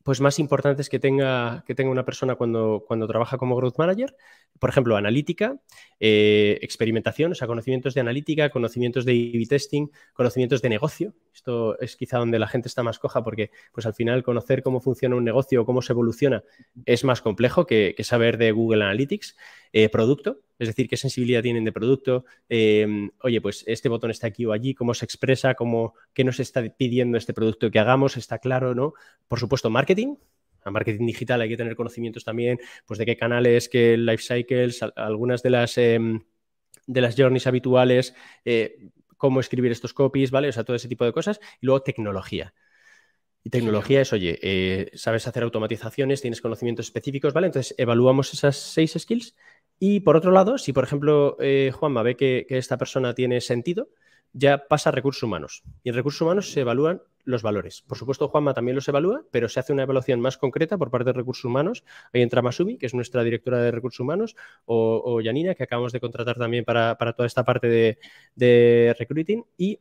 [0.10, 4.15] pues más importantes que tenga, que tenga una persona cuando, cuando trabaja como growth manager.
[4.58, 5.60] Por ejemplo, analítica,
[6.00, 11.13] eh, experimentación, o sea, conocimientos de analítica, conocimientos de A-B testing, conocimientos de negocio.
[11.32, 14.82] Esto es quizá donde la gente está más coja porque pues al final conocer cómo
[14.82, 16.43] funciona un negocio o cómo se evoluciona
[16.88, 19.38] es más complejo que, saber de Google Analytics.
[19.72, 24.26] Eh, producto, es decir, qué sensibilidad tienen de producto, em, oye, pues este botón está
[24.26, 28.17] aquí o allí, cómo se expresa, cómo, qué nos está pidiendo este producto que hagamos,
[28.17, 28.95] está claro, ¿no?
[29.28, 29.98] Por supuesto, marketing.
[30.63, 34.81] A marketing digital hay que tener conocimientos también, pues de qué canales, qué life cycles,
[34.95, 36.21] algunas de las, em,
[36.85, 38.13] de las journeys habituales,
[38.45, 40.49] eh, cómo escribir estos copies, ¿vale?
[40.49, 41.39] O sea, todo ese tipo de cosas.
[41.62, 42.53] Y luego tecnología.
[43.43, 47.47] Y tecnología es, oye, eh, sabes hacer automatizaciones, tienes conocimientos específicos, ¿vale?
[47.47, 49.35] Entonces evaluamos esas seis skills
[49.79, 53.89] y por otro lado, si por ejemplo eh, Juanma ve que, esta persona tiene sentido,
[54.33, 55.63] ya pasa a recursos humanos.
[55.83, 57.83] Y en recursos humanos se evalúan los valores.
[57.87, 61.05] Por supuesto, Juanma también los evalúa, pero se hace una evaluación más concreta por parte
[61.05, 61.83] de recursos humanos.
[62.13, 65.99] Ahí entra Masumi, que es nuestra directora de recursos humanos, o, Yanina, que acabamos de
[65.99, 67.99] contratar también para, toda esta parte de,
[68.35, 69.79] de recruiting, y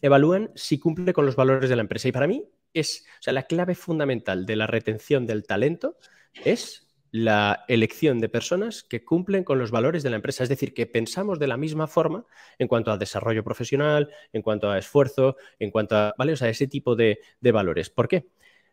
[0.00, 2.08] evalúan si cumple con los valores de la empresa.
[2.08, 5.96] Y para mí es, o sea, la clave fundamental de la retención del talento
[6.44, 6.83] es
[7.14, 10.42] la elección de personas que cumplen con los valores de la empresa.
[10.42, 12.24] Es decir, que pensamos de la misma forma
[12.58, 16.32] en cuanto a desarrollo profesional, en cuanto a esfuerzo, en cuanto a, ¿vale?
[16.32, 17.88] O sea, ese tipo de, valores.
[17.88, 18.26] ¿Por qué?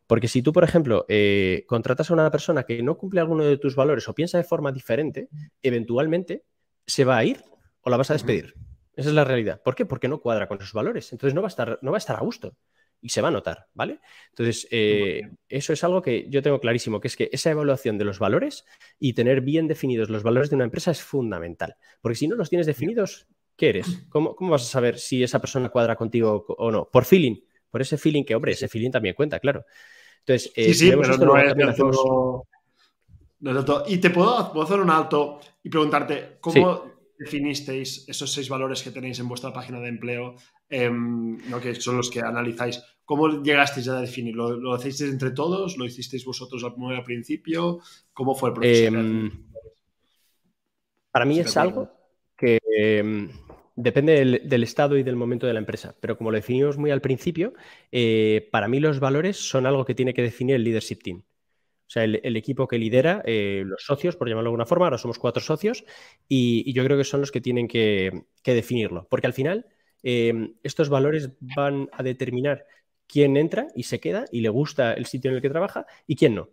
[0.07, 3.59] Porque si tú, por ejemplo, eh, contratas a una persona que no cumple alguno de
[3.59, 5.29] tus valores o piensa de forma diferente,
[5.61, 6.43] eventualmente
[6.87, 7.43] se va a ir
[7.81, 8.55] o la vas a despedir.
[8.95, 9.61] Esa es la realidad.
[9.61, 9.85] ¿Por qué?
[9.85, 11.11] Porque no cuadra con sus valores.
[11.11, 12.57] Entonces no va a estar, no va a, estar a gusto
[13.01, 13.99] y se va a notar, ¿vale?
[14.29, 18.05] Entonces, eh, eso es algo que yo tengo clarísimo, que es que esa evaluación de
[18.05, 18.65] los valores
[18.99, 21.75] y tener bien definidos los valores de una empresa es fundamental.
[22.01, 24.05] Porque si no los tienes definidos, ¿qué eres?
[24.09, 26.87] ¿Cómo, vas a saber si esa persona cuadra contigo o no?
[26.91, 27.37] Por feeling,
[27.69, 29.65] por ese feeling que, hombre, ese feeling también cuenta, claro.
[30.19, 31.53] Entonces, eh, sí, sí, pero no es
[33.87, 39.19] Y te puedo, hacer un alto y preguntarte, ¿cómo definisteis esos seis valores que tenéis
[39.19, 40.35] en vuestra página de empleo,
[40.71, 42.81] em, que son los que analizáis?
[43.05, 44.57] ¿Cómo llegasteis a definirlo?
[44.57, 45.77] ¿Lo, hacéis entre todos?
[45.77, 47.79] ¿Lo hicisteis vosotros al, principio?
[48.13, 48.97] ¿Cómo fue el proceso?
[48.97, 49.31] Em,
[51.11, 51.91] para mí es algo
[52.37, 53.29] que em,
[53.75, 57.01] depende del, estado y del momento de la empresa, pero como lo definimos muy al
[57.01, 57.53] principio,
[57.91, 61.23] eh, para mí los valores son algo que tiene que definir el leadership team.
[61.91, 64.97] O sea, el, equipo que lidera, eh, los socios, por llamarlo de alguna forma, ahora
[64.97, 65.83] somos cuatro socios,
[66.25, 69.07] y, yo creo que son los que tienen que, definirlo.
[69.09, 69.65] Porque al final,
[70.03, 72.65] em, estos valores van a determinar
[73.07, 76.15] quién entra y se queda y le gusta el sitio en el que trabaja y
[76.15, 76.49] quién no.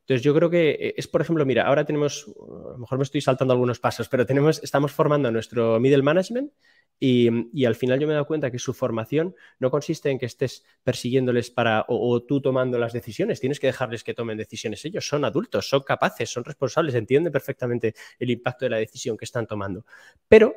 [0.00, 3.04] Entonces, yo creo que eh, es, por ejemplo, mira, ahora tenemos, a lo mejor me
[3.04, 6.52] estoy saltando algunos pasos, pero tenemos, estamos formando nuestro middle management
[6.98, 10.26] y, al final yo me he dado cuenta que su formación no consiste en que
[10.26, 14.84] estés persiguiéndoles para o, tú tomando las decisiones, tienes que dejarles que tomen decisiones.
[14.84, 19.24] Ellos son adultos, son capaces, son responsables, entienden perfectamente el impacto de la decisión que
[19.24, 19.84] están tomando.
[20.28, 20.54] Pero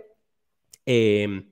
[0.85, 1.51] em,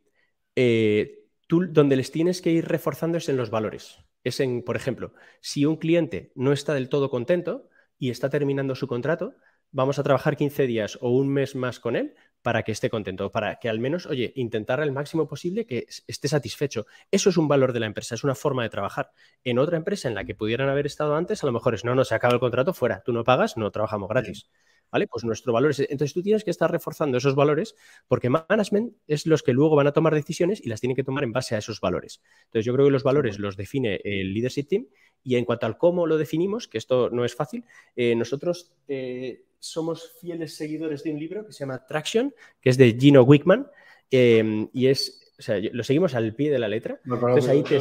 [0.55, 3.99] eh, tú donde les tienes que ir reforzando es en los valores.
[4.23, 8.75] Es en, por ejemplo, si un cliente no está del todo contento y está terminando
[8.75, 9.35] su contrato,
[9.71, 13.31] vamos a trabajar 15 días o un mes más con él para que esté contento,
[13.31, 16.85] para que al menos, oye, intentar el máximo posible que esté satisfecho.
[17.09, 19.11] Eso es un valor de la empresa, es una forma de trabajar.
[19.43, 21.95] En otra empresa en la que pudieran haber estado antes, a lo mejor es, no,
[21.95, 24.49] no, se acaba el contrato, fuera, tú no pagas, no trabajamos gratis.
[24.93, 25.07] ¿Vale?
[25.07, 25.79] Pues nuestro valor es.
[25.79, 27.75] Entonces tú tienes que estar reforzando esos valores
[28.07, 31.23] porque management es los que luego van a tomar decisiones y las tienen que tomar
[31.23, 32.21] en base a esos valores.
[32.45, 34.85] Entonces yo creo que los valores los define el leadership team
[35.23, 39.45] y en cuanto al cómo lo definimos, que esto no es fácil, eh, nosotros eh,
[39.57, 43.65] somos fieles seguidores de un libro que se llama Traction, que es de Gino Wickman,
[44.11, 47.01] em, y es, o sea, lo seguimos al pie de la letra.
[47.03, 47.79] Entonces ahí te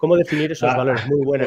[0.00, 1.06] cómo, definir esos ah, valores.
[1.06, 1.46] Muy bueno.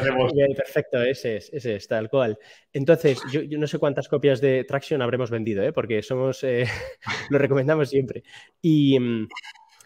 [0.56, 2.38] Perfecto, ese es, ese es, tal cual.
[2.72, 5.72] Entonces, yo, no sé cuántas copias de Traction habremos vendido, ¿eh?
[5.72, 6.66] porque somos, eh,
[7.30, 8.22] lo recomendamos siempre.
[8.62, 9.28] Y, em,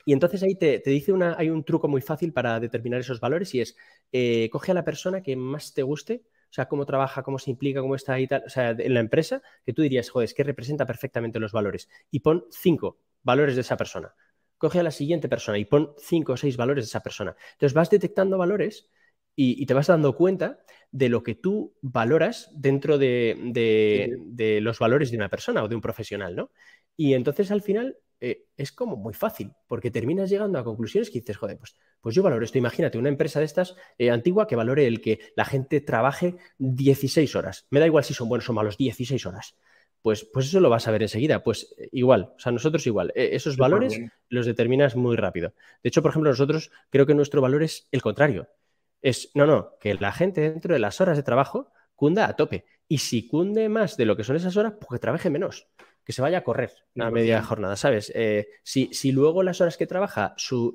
[0.09, 3.55] y entonces ahí te, dice una, hay un truco muy fácil para determinar esos valores
[3.55, 3.77] y es,
[4.11, 7.51] eh, coge a la persona que más te guste, o sea, cómo trabaja, cómo se
[7.51, 10.33] implica, cómo está ahí, tal, o sea, en la empresa, que tú dirías, joder, es
[10.33, 11.91] que representa perfectamente los valores.
[12.11, 14.15] Y pon cinco valores de esa persona.
[14.59, 17.37] Coge a la siguiente persona y pon cinco o seis valores de esa persona.
[17.53, 18.91] Entonces vas detectando valores
[19.41, 20.59] y, te vas dando cuenta
[20.91, 23.37] de lo que tú valoras dentro de,
[24.27, 26.51] de, los valores de una persona o de un profesional, ¿no?
[26.97, 31.21] Y entonces al final eh, es como muy fácil, porque terminas llegando a conclusiones que
[31.21, 32.59] dices, joder, pues, pues yo valoro esto.
[32.59, 37.37] Imagínate una empresa de estas eh, antigua que valore el que la gente trabaje 16
[37.37, 37.67] horas.
[37.71, 39.57] Me da igual si son buenos o malos, 16 horas.
[40.03, 41.43] Pues, pues eso lo vas a ver enseguida.
[41.43, 43.13] Pues eh, igual, o sea, nosotros igual.
[43.15, 45.55] esos valores los determinas muy rápido.
[45.83, 48.49] De hecho, por ejemplo, nosotros creo que nuestro valor es el contrario.
[49.03, 52.65] Es, no, no, que la gente dentro de las horas de trabajo cunda a tope.
[52.89, 55.69] Y si cunde más de lo que son esas horas, pues que trabaje menos
[56.09, 58.11] que se vaya a correr una media jornada, ¿sabes?
[58.15, 60.73] Eh, si, luego las horas que trabaja, su,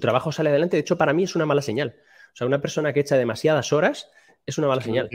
[0.00, 1.96] trabajo sale adelante, de hecho, para mí es una mala señal.
[2.32, 4.10] O sea, una persona que echa demasiadas horas
[4.46, 5.08] es una mala señal.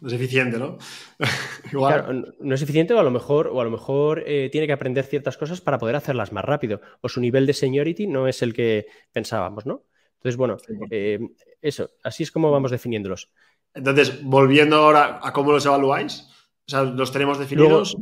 [0.00, 0.78] No es eficiente, ¿no?
[2.40, 5.04] no es eficiente o a lo mejor, o a lo mejor eh, tiene que aprender
[5.04, 6.80] ciertas cosas para poder hacerlas más rápido.
[7.00, 9.84] O su nivel de seniority no es el que pensábamos, ¿no?
[10.16, 10.58] Entonces, bueno,
[10.90, 11.18] eh,
[11.62, 13.30] eso, así es como vamos definiéndolos.
[13.72, 16.28] Entonces, volviendo ahora a cómo los evaluáis,
[16.66, 17.96] o sea, los tenemos definidos.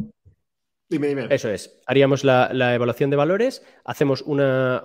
[0.88, 1.26] Dime, dime.
[1.30, 1.80] Eso es.
[1.86, 4.82] Haríamos la, evaluación de valores, hacemos una,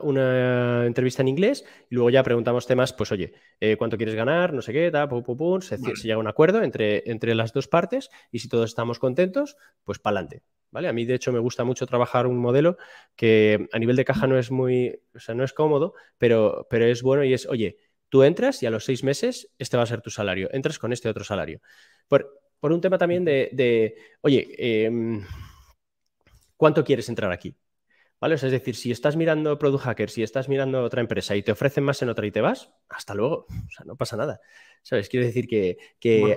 [0.86, 4.54] entrevista en inglés y luego ya preguntamos temas, pues oye, eh, ¿cuánto quieres ganar?
[4.54, 7.54] No sé qué, ta, pum, pum, pum, se, llega a un acuerdo entre, entre las
[7.54, 10.44] dos partes y si todos estamos contentos, pues para adelante.
[10.72, 10.88] ¿Vale?
[10.88, 12.78] A mí, de hecho, me gusta mucho trabajar un modelo
[13.16, 16.86] que a nivel de caja no es muy, o sea, no es cómodo, pero, pero
[16.86, 17.78] es bueno y es, oye,
[18.10, 20.92] tú entras y a los seis meses este va a ser tu salario, entras con
[20.92, 21.62] este otro salario.
[22.08, 25.22] Por, por un tema también de, oye, em,
[26.58, 27.56] ¿cuánto quieres entrar aquí?
[28.20, 28.36] ¿Vale?
[28.36, 31.84] es decir, si estás mirando Product Hacker, si estás mirando otra empresa y te ofrecen
[31.84, 33.48] más en otra y te vas, hasta luego.
[33.50, 34.40] O sea, no pasa nada.
[34.82, 35.10] ¿Sabes?
[35.10, 35.78] Quiero decir que,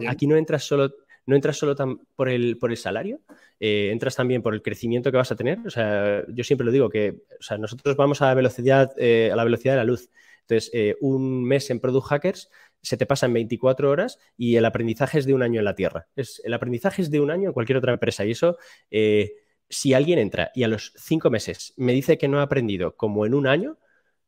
[0.09, 0.93] aquí no entras solo,
[1.27, 1.77] no entras solo
[2.17, 3.21] por, el, por el salario,
[3.61, 5.61] eh, entras también por el crecimiento que vas a tener.
[5.65, 7.23] O sea, yo siempre lo digo que
[7.57, 10.11] nosotros vamos a, velocidad, eh, a la velocidad de la luz.
[10.49, 12.51] Entonces, eh, un mes en Product Hackers
[12.81, 15.75] se te pasa en 24 horas y el aprendizaje es de un año en la
[15.75, 16.07] Tierra.
[16.15, 18.57] Es, el aprendizaje es de un año en cualquier otra empresa y eso,
[18.91, 19.33] eh,
[19.69, 23.27] si alguien entra y a los cinco meses me dice que no ha aprendido como
[23.27, 23.79] en un año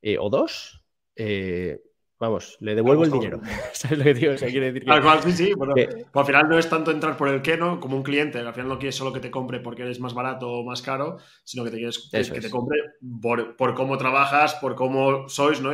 [0.02, 0.84] eh, o dos,
[1.16, 1.80] eh,
[2.20, 3.40] Vamos, le devuelvo el dinero.
[3.72, 4.32] ¿Sabes lo que digo?
[4.32, 4.90] O sea, quiere decir que...
[4.90, 5.54] Al cual, sí, sí.
[5.54, 8.40] Bueno, pues al final no es tanto entrar por el que no, como un cliente.
[8.40, 11.18] Al final no quieres solo que te compre porque eres más barato o más caro,
[11.44, 12.78] sino que te quieres que te compre
[13.22, 15.70] por, por, cómo trabajas, por cómo sois, ¿no?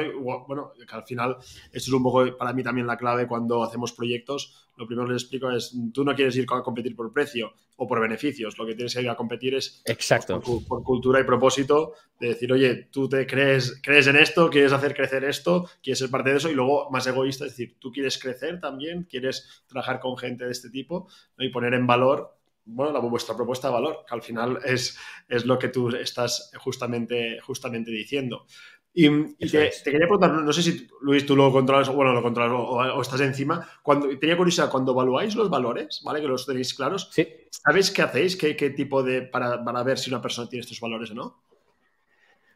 [0.47, 3.93] bueno, que al final esto es un poco para mí también la clave cuando hacemos
[3.93, 7.53] proyectos lo primero que les explico es, tú no quieres ir a competir por precio
[7.77, 10.41] o por beneficios, lo que tienes que ir a competir es Exacto.
[10.41, 14.95] Por, cultura y propósito, de decir, oye, tú te crees, crees en esto, quieres hacer
[14.95, 18.19] crecer esto, quieres ser parte de eso, y luego más egoísta, es decir, tú quieres
[18.19, 21.09] crecer también, quieres trabajar con gente de este tipo
[21.39, 25.45] y poner en valor bueno, la, vuestra propuesta de valor, que al final es, es
[25.45, 28.47] lo que tú estás justamente, justamente diciendo.
[28.97, 29.09] Y,
[29.49, 33.21] te, quería preguntar, no sé si Luis tú lo controlas, bueno, lo controlas o, estás
[33.23, 33.69] encima.
[33.83, 36.21] Cuando, tenía curiosidad, cuando evaluáis los valores, ¿vale?
[36.21, 37.27] Que los tenéis claros, sí.
[37.51, 38.37] ¿sabéis qué hacéis?
[38.37, 39.23] ¿Qué, qué tipo de.
[39.23, 41.43] Para, para, ver si una persona tiene estos valores o no?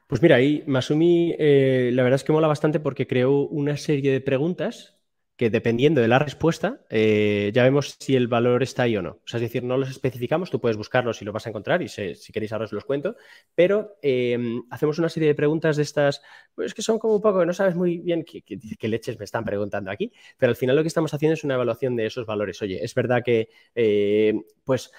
[0.07, 4.13] Pues mira, ahí Masumi, eh, la verdad es que mola bastante porque creó una serie
[4.13, 4.98] de preguntas
[5.39, 9.21] que dependiendo de la respuesta, eh, ya vemos si el valor está ahí o no.
[9.25, 12.33] Es decir, no los especificamos, tú puedes buscarlos y los vas a encontrar y si
[12.33, 13.15] queréis ahora os los cuento,
[13.55, 16.23] pero em, hacemos una serie de preguntas de estas,
[16.57, 19.93] pues que son como un poco, no sabes muy bien qué, leches me están preguntando
[19.93, 22.61] aquí, pero al final lo que estamos haciendo es una evaluación de esos valores.
[22.61, 24.91] Oye, es verdad que, eh, pues,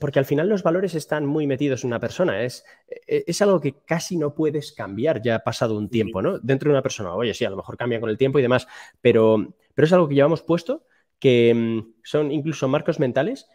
[0.00, 2.42] porque al final los valores están muy metidos en una persona.
[2.42, 6.38] Es, e, es, algo que casi no puedes cambiar ya pasado un tiempo, ¿no?
[6.38, 7.14] Dentro de una persona.
[7.14, 8.66] Oye, sí, a lo mejor cambia con el tiempo y demás,
[9.00, 10.86] pero, pero es algo que llevamos puesto,
[11.18, 13.48] que mm, son incluso marcos mentales,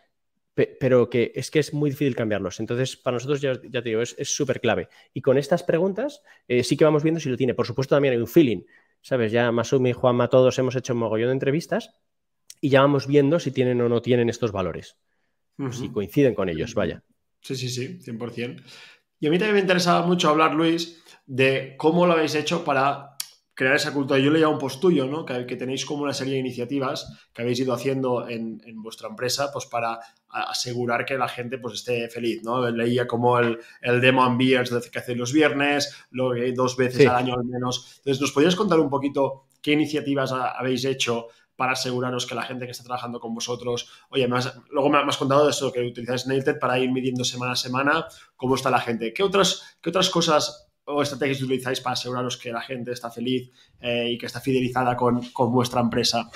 [0.54, 2.60] pero que es que es muy difícil cambiarlos.
[2.60, 4.90] Entonces, para nosotros, ya, te digo, es súper clave.
[5.14, 7.56] Y con estas preguntas eh, sí que vamos viendo si lo tiene.
[7.56, 8.64] Por supuesto, también hay un feeling.
[9.02, 9.32] ¿Sabes?
[9.32, 11.96] Ya Masumi, Juanma, todos hemos hecho un mogollón de entrevistas
[12.60, 14.98] y ya vamos viendo si tienen o no tienen estos valores
[15.72, 17.04] si coinciden con ellos, vaya.
[17.42, 18.64] Sí, sí, sí, 100%.
[19.20, 23.12] Y a mí también me interesaba mucho hablar, Luis, de cómo lo habéis hecho para
[23.54, 24.20] crear esa cultura.
[24.20, 25.26] Yo leía un post tuyo, ¿no?
[25.26, 29.68] Que, tenéis como una serie de iniciativas que habéis ido haciendo en, vuestra empresa, pues
[29.68, 32.68] para asegurar que la gente pues esté feliz, ¿no?
[32.72, 37.08] Leía como el, el demo and beers que hacéis los viernes, lo que dos veces
[37.08, 37.98] al año al menos.
[37.98, 41.28] Entonces, ¿nos podrías contar un poquito qué iniciativas habéis hecho
[41.62, 44.28] para aseguraros que la gente que está trabajando con vosotros, oye,
[44.72, 48.08] luego me has contado de eso, que utilizáis Nailed para ir midiendo semana a semana
[48.36, 49.14] cómo está la gente.
[49.14, 53.52] ¿Qué otras, qué otras cosas o estrategias utilizáis para aseguraros que la gente está feliz
[53.80, 56.32] eh, y que está fidelizada con, con vuestra empresa?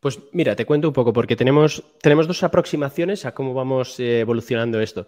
[0.00, 4.20] Pues mira, te cuento un poco, porque tenemos, tenemos dos aproximaciones a cómo vamos eh,
[4.20, 5.06] evolucionando esto.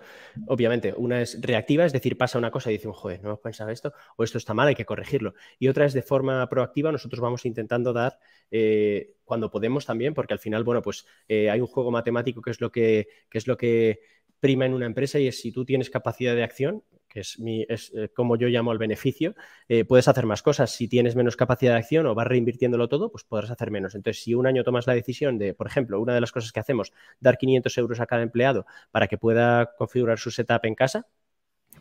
[0.48, 3.70] Obviamente, una es reactiva, es decir, pasa una cosa y dice, joder, no hemos pensado
[3.70, 5.32] esto, o esto está mal, hay que corregirlo.
[5.58, 8.18] Y otra es de forma proactiva, nosotros vamos intentando dar
[8.50, 12.50] eh, cuando podemos también, porque al final, bueno, pues eh, hay un juego matemático que
[12.50, 14.00] es lo que, que es lo que
[14.40, 17.66] prima en una empresa y es si tú tienes capacidad de acción, que es, mi,
[17.68, 19.34] es eh, como yo llamo el beneficio,
[19.68, 20.70] eh, puedes hacer más cosas.
[20.70, 23.94] Si tienes menos capacidad de acción o vas reinvirtiéndolo todo, pues podrás hacer menos.
[23.94, 26.60] Entonces, si un año tomas la decisión de, por ejemplo, una de las cosas que
[26.60, 31.06] hacemos, dar 500 euros a cada empleado para que pueda configurar su setup en casa,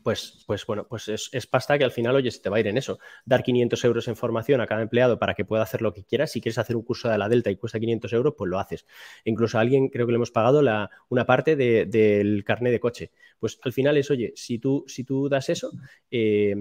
[0.04, 2.68] pues, pues bueno, pues es, pasta que al final, oye, se te va a ir
[2.68, 3.00] en eso.
[3.26, 6.28] Dar 500 euros en formación a cada empleado para que pueda hacer lo que quiera.
[6.28, 8.86] Si quieres hacer un curso de la Delta y cuesta 500 euros, pues lo haces.
[9.26, 10.62] Incluso a alguien creo que le hemos pagado
[11.10, 13.12] una parte del carnet de coche.
[13.40, 15.72] Pues al final es, oye, si tú, si tú das eso,
[16.10, 16.56] eh,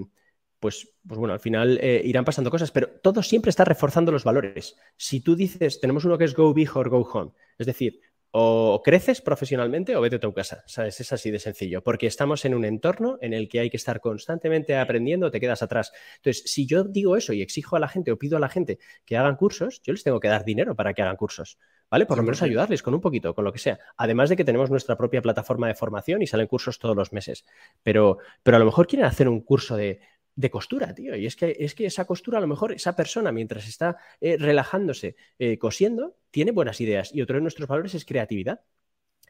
[0.61, 4.25] pues, pues, bueno, al final eh, irán pasando cosas, pero todo siempre está reforzando los
[4.25, 4.77] valores.
[4.97, 8.01] Si tú dices, tenemos uno que es go big or go home, es decir,
[8.33, 10.63] o creces profesionalmente o vete a tu casa.
[10.67, 11.01] ¿Sabes?
[11.01, 14.01] Es así de sencillo, porque estamos en un entorno en el que hay que estar
[14.01, 15.93] constantemente aprendiendo, te quedas atrás.
[16.17, 18.79] Entonces, si yo digo eso y exijo a la gente o pido a la gente
[19.05, 21.59] que hagan cursos, yo les tengo que dar dinero para que hagan cursos.
[21.91, 22.07] ¿Vale?
[22.07, 23.81] Por lo menos ayudarles con un poquito, con lo que sea.
[23.97, 27.45] Además de que tenemos nuestra propia plataforma de formación y salen cursos todos los meses.
[27.83, 30.01] Pero, pero a lo mejor quieren hacer un curso de
[30.35, 31.15] de costura, tío.
[31.17, 34.37] Y es que, es que esa costura, a lo mejor, esa persona, mientras está eh,
[34.39, 37.15] relajándose, eh, cosiendo, tiene buenas ideas.
[37.15, 38.61] Y otro de nuestros valores es creatividad.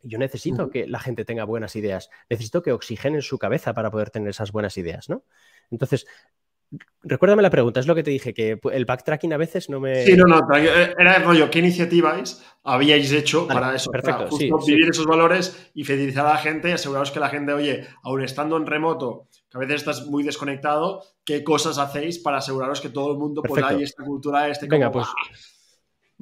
[0.02, 2.08] Yo necesito que la gente tenga buenas ideas.
[2.30, 5.24] Necesito que oxigenen su cabeza para poder tener esas buenas ideas, ¿no?
[5.70, 6.06] Entonces,
[7.02, 10.04] Recuérdame la pregunta, es lo que te dije, que el backtracking a veces no me.
[10.04, 13.90] Sí, no, no, era el rollo, ¿qué iniciativas habíais hecho para eso?
[13.90, 17.52] Perfecto, para vivir esos valores y fidelizar a la gente y aseguraros que la gente,
[17.52, 22.38] oye, aún estando en remoto, que a veces estás muy desconectado, ¿qué cosas hacéis para
[22.38, 25.06] aseguraros que todo el mundo pues, hay esta cultura, este Venga, pues.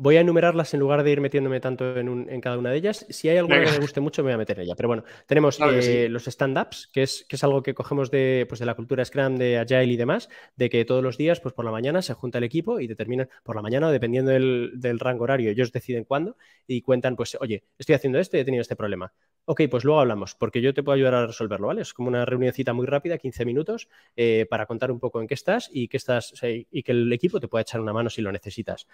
[0.00, 3.04] Voy a enumerarlas en lugar de ir metiéndome tanto en, cada una de ellas.
[3.08, 4.76] Si hay alguna que me guste mucho, me voy a meter en ella.
[4.76, 8.60] Pero bueno, tenemos eh, los stand-ups, que es, que es algo que cogemos de, pues
[8.60, 11.64] de la cultura Scrum, de Agile y demás, de que todos los días, pues por
[11.64, 15.24] la mañana se junta el equipo y determinan, por la mañana, dependiendo del, del rango
[15.24, 16.36] horario, ellos deciden cuándo
[16.68, 19.12] y cuentan, pues, oye, estoy haciendo esto y he tenido este problema.
[19.50, 21.80] Ok, pues luego hablamos, porque yo te puedo ayudar a resolverlo, ¿vale?
[21.80, 25.32] Es como una reunioncita muy rápida, 15 minutos, eh, para contar un poco en qué
[25.32, 28.30] estás y, qué estás, y que el equipo te pueda echar una mano si lo
[28.30, 28.86] necesitas.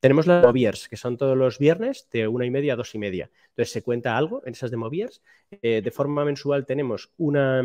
[0.00, 0.51] Tenemos las
[0.88, 3.30] Que son todos los viernes de una y media a dos y media.
[3.50, 5.22] Entonces se cuenta algo en esas de Moviers.
[5.50, 7.62] Eh, de forma mensual tenemos una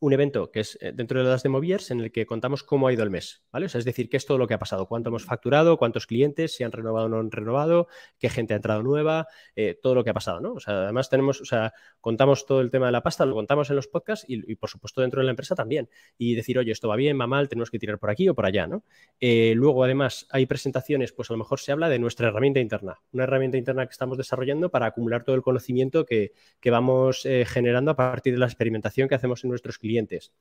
[0.00, 2.92] un evento que es eh, dentro de las Demoviers en el que contamos cómo ha
[2.92, 3.66] ido el mes, ¿vale?
[3.66, 6.64] es decir, qué es todo lo que ha pasado, cuánto hemos facturado, cuántos clientes, si
[6.64, 10.10] han renovado o no han renovado, qué gente ha entrado nueva, eh, todo lo que
[10.10, 10.52] ha pasado, ¿no?
[10.52, 13.70] O sea, además tenemos, o sea, contamos todo el tema de la pasta, lo contamos
[13.70, 15.88] en los podcasts y, por supuesto dentro de la empresa también.
[16.16, 18.46] Y decir, oye, esto va bien, va mal, tenemos que tirar por aquí o por
[18.46, 18.84] allá, ¿no?
[19.20, 23.00] Eh, luego, además, hay presentaciones, pues a lo mejor se habla de nuestra herramienta interna,
[23.12, 26.32] una herramienta interna que estamos desarrollando para acumular todo el conocimiento que,
[26.68, 30.32] vamos generando a partir de la experimentación que hacemos en nuestros clientes clientes.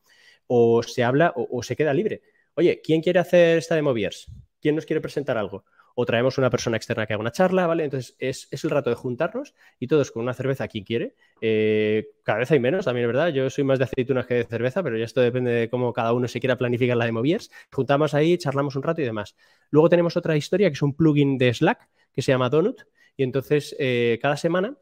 [0.47, 2.21] O se habla o, se queda libre.
[2.55, 4.27] Oye, ¿quién quiere hacer esta demo Moviers?
[4.61, 5.63] ¿Quién nos quiere presentar algo?
[5.95, 7.83] O traemos una persona externa que haga una charla, ¿vale?
[7.83, 11.15] Entonces es, el rato de juntarnos y todos con una cerveza quien quiere.
[11.41, 13.29] Eh, cada vez hay menos, también es verdad.
[13.29, 16.13] Yo soy más de aceitunas que de cerveza, pero ya esto depende de cómo cada
[16.13, 17.49] uno se quiera planificar la demo Moviers.
[17.71, 19.35] Juntamos ahí, charlamos un rato y demás.
[19.71, 22.81] Luego tenemos otra historia que es un plugin de Slack que se llama Donut.
[23.15, 24.77] Y entonces eh, cada semana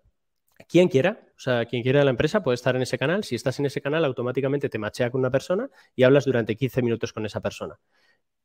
[0.67, 3.23] quien quiera, o sea, quien quiera de la empresa puede estar en ese canal.
[3.23, 6.82] Si estás en ese canal, automáticamente te machea con una persona y hablas durante 15
[6.82, 7.80] minutos con esa persona.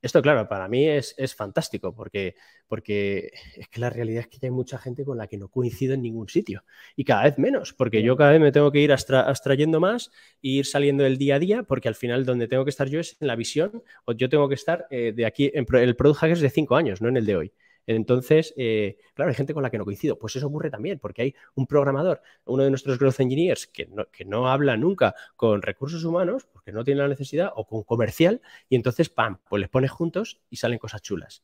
[0.02, 2.34] Esto, claro, para mí es, fantástico porque,
[2.68, 5.92] porque es que la realidad es que hay mucha gente con la que no coincido
[5.92, 6.64] en ningún sitio
[6.96, 10.10] y cada vez menos, porque yo cada vez me tengo que ir abstrayendo más
[10.42, 12.98] e ir saliendo del día a día, porque al final donde tengo que estar yo
[12.98, 16.20] es en la visión, o yo tengo que estar eh, de aquí, en el Product
[16.20, 17.52] Hackers de cinco años, no en el de hoy.
[17.86, 20.18] Entonces, eh, claro, hay gente con la que no coincido.
[20.18, 24.06] Pues eso ocurre también, porque hay un programador, uno de nuestros growth engineers, que no,
[24.10, 28.40] que no habla nunca con recursos humanos, porque no tiene la necesidad, o con comercial,
[28.68, 31.42] y entonces, pam, pues les pones juntos y salen cosas chulas.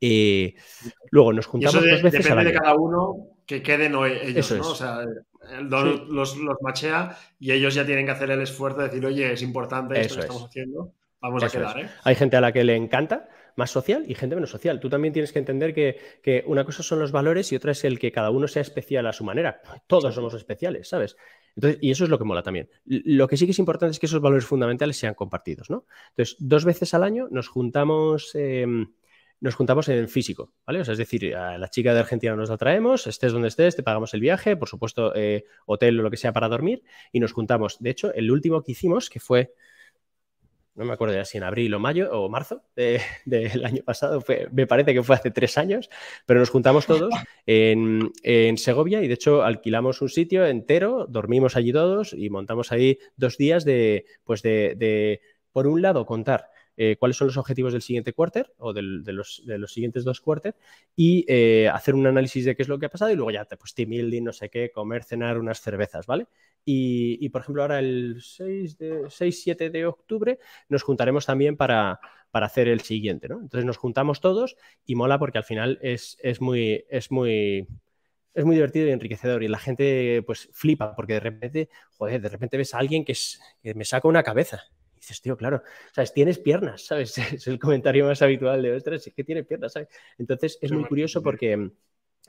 [0.00, 0.54] Eh,
[1.10, 4.70] luego nos juntamos dos veces depende de cada uno que queden ellos, ¿no?
[4.70, 5.04] O sea,
[5.62, 10.00] los, machea y ellos ya tienen que hacer el esfuerzo de decir, oye, es importante
[10.00, 11.88] esto que estamos haciendo, vamos a quedar, ¿eh?
[12.04, 14.78] Hay gente a la que le encanta más social y gente menos social.
[14.78, 17.98] Tú también tienes que entender que, una cosa son los valores y otra es el
[17.98, 19.60] que cada uno sea especial a su manera.
[19.88, 21.16] Todos somos especiales, ¿sabes?
[21.56, 22.70] Entonces, y eso es lo que mola también.
[22.84, 25.86] Lo que sí que es importante es que esos valores fundamentales sean compartidos, ¿no?
[26.10, 28.32] Entonces, dos veces al año nos juntamos.
[28.36, 28.92] Em,
[29.40, 30.80] nos juntamos en físico, ¿vale?
[30.80, 33.76] O sea, es decir, a la chica de Argentina nos la traemos, estés donde estés,
[33.76, 37.20] te pagamos el viaje, por supuesto, eh, hotel o lo que sea para dormir, y
[37.20, 37.78] nos juntamos.
[37.78, 39.54] De hecho, el último que hicimos, que fue
[40.78, 44.66] no me acuerdo ya si en abril o mayo o marzo del año pasado, me
[44.66, 45.90] parece que fue hace tres años,
[46.24, 47.12] pero nos juntamos todos
[47.46, 48.12] en,
[48.56, 53.36] Segovia y de hecho alquilamos un sitio entero, dormimos allí todos y montamos ahí dos
[53.36, 55.20] días de, pues de
[55.52, 59.42] por un lado, contar eh, cuáles son los objetivos del siguiente quarter o de, los,
[59.66, 60.56] siguientes dos quarters
[60.94, 63.44] y eh, hacer un análisis de qué es lo que ha pasado y luego ya,
[63.46, 66.28] pues team building, no sé qué, comer, cenar unas cervezas, ¿vale?
[66.64, 70.38] Y, por ejemplo, ahora el 6, de, 6, 7 de octubre
[70.68, 71.98] nos juntaremos también para,
[72.32, 73.40] hacer el siguiente, ¿no?
[73.40, 74.54] Entonces nos juntamos todos
[74.86, 77.66] y mola porque al final es, muy, es muy,
[78.34, 82.28] es muy divertido y enriquecedor y la gente pues flipa porque de repente, joder, de
[82.28, 84.62] repente ves a alguien que, es, que me saca una cabeza
[85.00, 86.12] dices, tío, claro, ¿sabes?
[86.12, 87.16] Tienes piernas, ¿sabes?
[87.32, 89.88] Es el comentario más habitual de, ostras, es que tiene piernas, ¿sabes?
[90.18, 91.70] Entonces es muy curioso porque,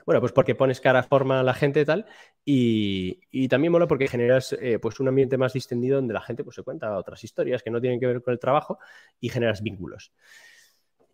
[0.06, 2.06] bueno, pues porque pones cara, forma a la gente y tal,
[2.44, 6.56] y, también mola porque generas eh, pues un ambiente más distendido donde la gente pues
[6.56, 8.78] se cuenta otras historias que no tienen que ver con el trabajo
[9.20, 10.12] y generas vínculos.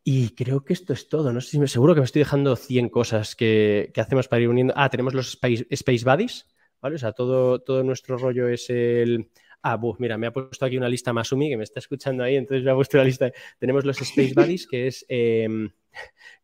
[0.09, 1.33] Y creo que esto es todo.
[1.33, 4.49] No sé si me seguro que me estoy dejando 100 cosas que, hacemos para ir
[4.49, 4.73] uniendo.
[4.77, 6.47] Ah, tenemos los Space, Space Buddies,
[6.81, 6.95] ¿vale?
[6.95, 10.89] O sea, todo, todo nuestro rollo es el Ah, mira, me ha puesto aquí una
[10.89, 13.33] lista Masumi que me está escuchando ahí, entonces me ha puesto la lista.
[13.59, 15.71] Tenemos los Space Buddies, que es, em,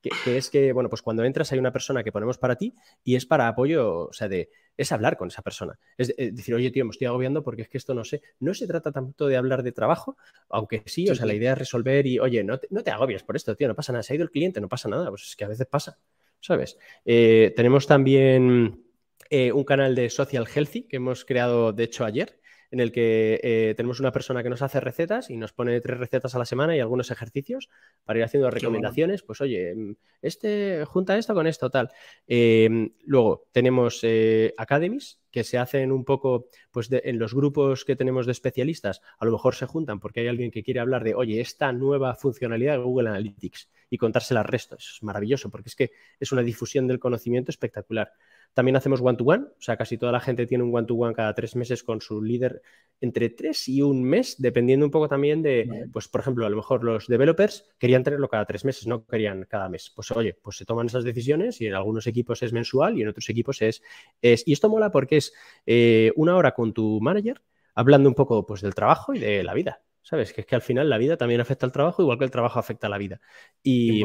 [0.01, 3.15] que, es que, bueno, pues cuando entras hay una persona que ponemos para ti y
[3.15, 5.79] es para apoyo, o sea, de, es hablar con esa persona.
[5.97, 8.23] Es, decir, oye, tío, me estoy agobiando porque es que esto no sé.
[8.41, 10.17] No se trata tanto de hablar de trabajo,
[10.49, 13.23] aunque sí, o sea, la idea es resolver y, oye, no te, no te agobies
[13.23, 14.03] por esto, tío, no pasa nada.
[14.03, 15.09] Se ha ido el cliente, no pasa nada.
[15.11, 15.99] Pues es que a veces pasa,
[16.41, 16.79] ¿sabes?
[17.05, 18.85] Eh, tenemos también
[19.31, 22.42] eh, un canal de Social Healthy que hemos creado, de hecho, ayer
[22.73, 25.99] en el que eh, tenemos una persona que nos hace recetas y nos pone tres
[25.99, 27.69] recetas a la semana y algunos ejercicios
[28.05, 29.23] para ir haciendo recomendaciones.
[29.23, 31.91] Pues oye, mm, este junta esto con esto, tal.
[32.27, 37.95] Em, luego tenemos eh, academies que se hacen un poco, pues en los grupos que
[37.95, 41.15] tenemos de especialistas, a lo mejor se juntan porque hay alguien que quiere hablar de,
[41.15, 44.77] oye, esta nueva funcionalidad de Google Analytics y contársela al resto.
[44.77, 48.11] Eso es maravilloso porque es que es una difusión del conocimiento espectacular.
[48.55, 51.83] También hacemos one-to-one, o sea, casi toda la gente tiene un one-to-one cada tres meses
[51.83, 52.63] con su líder
[53.03, 56.57] entre tres y un mes, dependiendo un poco también de, pues, por ejemplo, a lo
[56.57, 59.93] mejor los developers querían tenerlo cada tres meses, no querían cada mes.
[59.95, 63.09] Pues oye, pues se toman esas decisiones y en algunos equipos es mensual y en
[63.09, 63.83] otros equipos es...
[64.23, 65.35] es y esto mola porque es
[65.67, 67.43] eh, una hora con tu manager
[67.75, 69.83] hablando un poco pues, del trabajo y de la vida.
[70.03, 70.33] ¿Sabes?
[70.33, 72.59] Que es que al final la vida también afecta al trabajo, igual que el trabajo
[72.59, 73.21] afecta a la vida.
[73.63, 74.05] Y,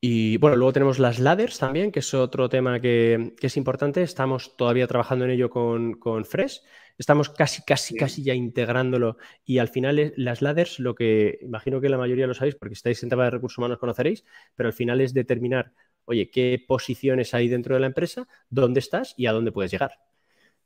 [0.00, 4.02] y bueno, luego tenemos las ladders también, que es otro tema que, es importante.
[4.02, 6.62] Estamos todavía trabajando en ello con, con Fresh.
[6.98, 9.16] Estamos casi, casi, casi ya integrándolo.
[9.44, 13.02] Y al final las ladders, lo que imagino que la mayoría lo sabéis, porque estáis
[13.02, 14.24] en tema de recursos humanos conoceréis,
[14.54, 15.72] pero al final es determinar,
[16.04, 20.07] oye, qué posiciones hay dentro de la empresa, dónde estás y a dónde puedes llegar.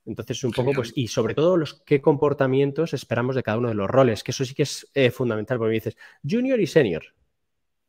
[0.05, 3.75] Entonces, un poco, pues, y sobre todo los qué comportamientos esperamos de cada uno de
[3.75, 5.97] los roles, que eso sí que es eh, fundamental, porque me dices
[6.29, 7.05] junior y senior.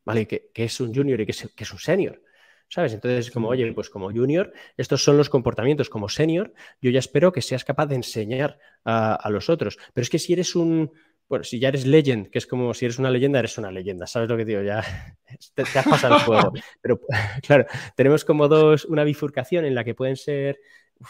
[0.05, 0.28] ¿vale?
[0.28, 2.22] Que, es un junior y que es, un senior.
[2.70, 2.93] ¿Sabes?
[2.93, 5.89] Entonces, como, oye, pues como junior, estos son los comportamientos.
[5.89, 9.78] Como senior, yo ya espero que seas capaz de enseñar a, los otros.
[9.93, 10.91] Pero es que si eres un,
[11.30, 14.07] bueno, si ya eres legend, que es como si eres una leyenda, eres una leyenda,
[14.07, 14.61] ¿sabes lo que digo?
[14.64, 14.84] Ya
[15.53, 16.53] te, has pasado el juego.
[16.82, 16.99] Pero
[17.45, 20.59] claro, tenemos como dos, una bifurcación en la que pueden ser,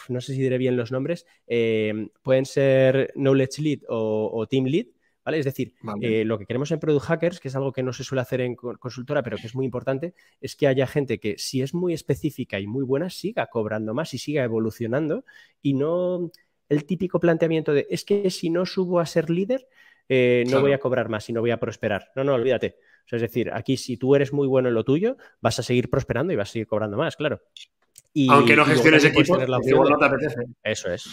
[0.10, 4.88] no sé si diré bien los nombres, eh, pueden ser knowledge lead o team lead,
[5.26, 5.40] ¿Vale?
[5.40, 8.04] Es decir, eh, lo que queremos en Product Hackers, que es algo que no se
[8.04, 11.62] suele hacer en consultora, pero que es muy importante, es que haya gente que, si
[11.62, 15.24] es muy específica y muy buena, siga cobrando más y siga evolucionando
[15.62, 16.30] y no
[16.68, 19.68] el típico planteamiento de es que si no subo a ser líder,
[20.10, 22.12] eh, no voy a cobrar más y no voy a prosperar.
[22.18, 22.78] No, no, olvídate.
[23.10, 26.34] es decir, aquí si tú eres muy bueno en lo tuyo, vas a seguir prosperando
[26.34, 27.42] y vas a seguir cobrando más, claro.
[28.14, 30.44] Y, Aunque no gestiones equipo, no te apetece.
[30.64, 31.10] Eso es.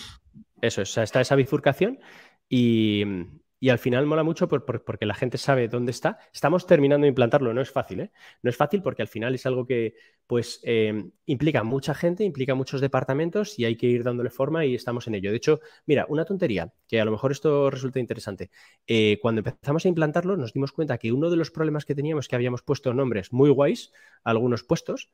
[0.61, 0.91] Eso es.
[0.91, 1.99] O sea, está esa bifurcación
[2.49, 3.05] y,
[3.63, 6.19] y al final mola mucho porque la gente sabe dónde está.
[6.33, 8.11] Estamos terminando de implantarlo, no es fácil, ¿eh?
[8.43, 9.95] No es fácil porque al final es algo que
[10.27, 14.75] pues em, implica mucha gente, implica muchos departamentos y hay que ir dándole forma y
[14.75, 15.31] estamos en ello.
[15.31, 18.51] De hecho, mira, una tontería, que a lo mejor esto resulta interesante.
[18.87, 22.25] Eh, cuando empezamos a implantarlo nos dimos cuenta que uno de los problemas que teníamos
[22.25, 23.93] es que habíamos puesto nombres muy guays
[24.25, 25.11] a algunos puestos,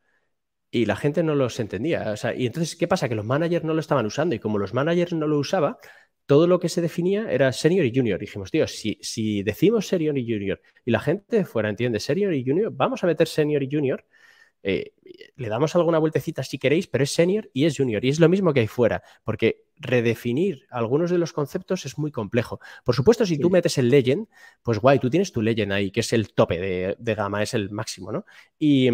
[0.71, 2.15] y la gente no los entendía.
[2.35, 3.09] y entonces, ¿qué pasa?
[3.09, 5.77] Que los managers no lo estaban usando y como los managers no lo usaba,
[6.25, 8.19] todo lo que se definía era senior y junior.
[8.19, 12.43] dijimos, tío, si, si decimos senior y junior y la gente fuera entiende senior y
[12.45, 14.05] junior, vamos a meter senior y junior.
[14.63, 14.91] Eh,
[15.35, 18.03] le damos alguna vueltecita si queréis, pero es senior y es junior.
[18.03, 22.11] Y es lo mismo que hay fuera, porque redefinir algunos de los conceptos es muy
[22.11, 22.59] complejo.
[22.83, 24.27] Por supuesto, si tú metes el legend,
[24.63, 27.69] pues guay, tú tienes tu legend ahí, que es el tope de, gama, es el
[27.69, 28.25] máximo, ¿no?
[28.59, 28.89] Y,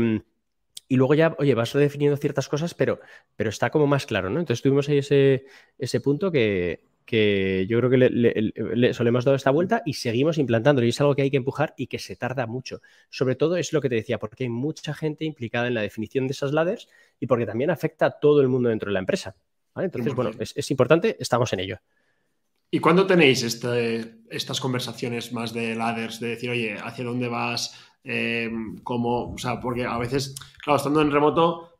[0.93, 2.99] y, luego ya, oye, vas redefiniendo ciertas cosas, pero,
[3.35, 4.39] pero está como más claro, ¿no?
[4.39, 5.45] Entonces tuvimos ahí ese,
[5.77, 10.37] ese punto que, que yo creo que le, le, hemos dado esta vuelta y seguimos
[10.37, 10.85] implantándolo.
[10.85, 12.81] Y es algo que hay que empujar y que se tarda mucho.
[13.09, 16.27] Sobre todo es lo que te decía, porque hay mucha gente implicada en la definición
[16.27, 16.87] de esas ladders
[17.19, 19.35] y porque también afecta a todo el mundo dentro de la empresa.
[19.75, 21.79] Entonces, bueno, es, importante, estamos en ello.
[22.69, 26.19] ¿Y cuándo tenéis este, estas conversaciones más de ladders?
[26.19, 27.75] De decir, oye, ¿hacia dónde vas?
[28.03, 28.51] Eh,
[28.83, 29.33] ¿Cómo?
[29.33, 31.73] O sea, porque a veces, claro, estando en remoto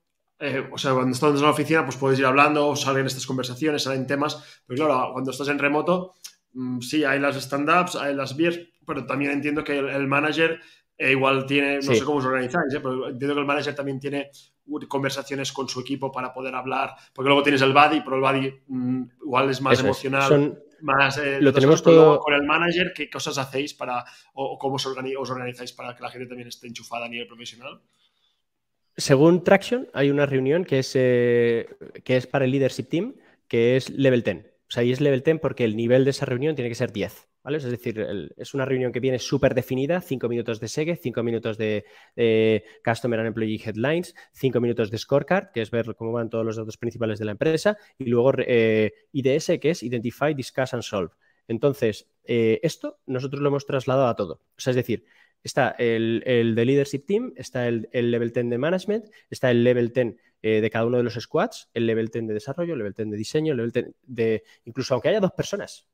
[0.45, 3.83] eh, o sea, cuando estás en la oficina, pues puedes ir hablando, salen estas conversaciones,
[3.83, 6.15] salen temas, pero claro, cuando estás en remoto,
[6.51, 10.59] mm, sí, hay las stand-ups, hay las beers, pero también entiendo que el, manager
[10.97, 14.01] eh, igual tiene, no sé cómo os organizáis, eh, pero entiendo que el manager también
[14.01, 14.31] tiene
[14.89, 18.63] conversaciones con su equipo para poder hablar, porque luego tienes el buddy, pero el buddy
[18.67, 20.61] mm, igual es más emocional.
[20.83, 24.03] Más, lo tenemos todo con el manager, ¿qué cosas hacéis para,
[24.33, 27.81] o, cómo os, os organizáis para que la gente también esté enchufada a nivel profesional?
[28.97, 31.69] Según Traction, hay una reunión que es, eh,
[32.03, 33.15] que es para el leadership team,
[33.47, 34.52] que es level 10.
[34.73, 37.27] Sea, y es level 10 porque el nivel de esa reunión tiene que ser 10.
[37.43, 37.57] ¿vale?
[37.57, 41.59] Es decir, es una reunión que viene súper definida, 5 minutos de SEGE, 5 minutos
[41.59, 41.85] de
[42.83, 46.55] Customer and Employee Headlines, 5 minutos de Scorecard, que es ver cómo van todos los
[46.55, 51.13] datos principales de la empresa, y luego eh, IDS, que es Identify, Discuss and Solve.
[51.47, 54.41] Entonces, eh, esto nosotros lo hemos trasladado a todo.
[54.57, 55.05] Es decir,
[55.43, 60.15] está el, de Leadership Team, está el, Level 10 de Management, está el Level 10
[60.41, 63.09] eh, de cada uno de los squads, el Level 10 de desarrollo, el Level 10
[63.11, 64.43] de diseño, el Level 10 de...
[64.65, 65.87] Incluso aunque haya dos personas,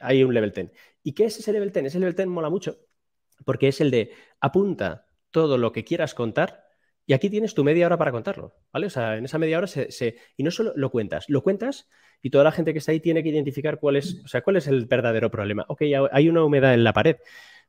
[0.00, 0.70] hay un Level 10.
[1.02, 1.86] ¿Y qué es ese Level 10?
[1.86, 2.78] Ese Level 10 mola mucho
[3.44, 6.64] porque es el de apunta todo lo que quieras contar
[7.04, 8.86] y aquí tienes tu media hora para contarlo, ¿vale?
[8.86, 11.88] O sea, en esa media hora se, Y no solo lo cuentas, lo cuentas
[12.22, 14.56] y toda la gente que está ahí tiene que identificar cuál es, o sea, cuál
[14.56, 15.64] es el verdadero problema.
[15.68, 15.82] Ok,
[16.12, 17.16] hay una humedad en la pared.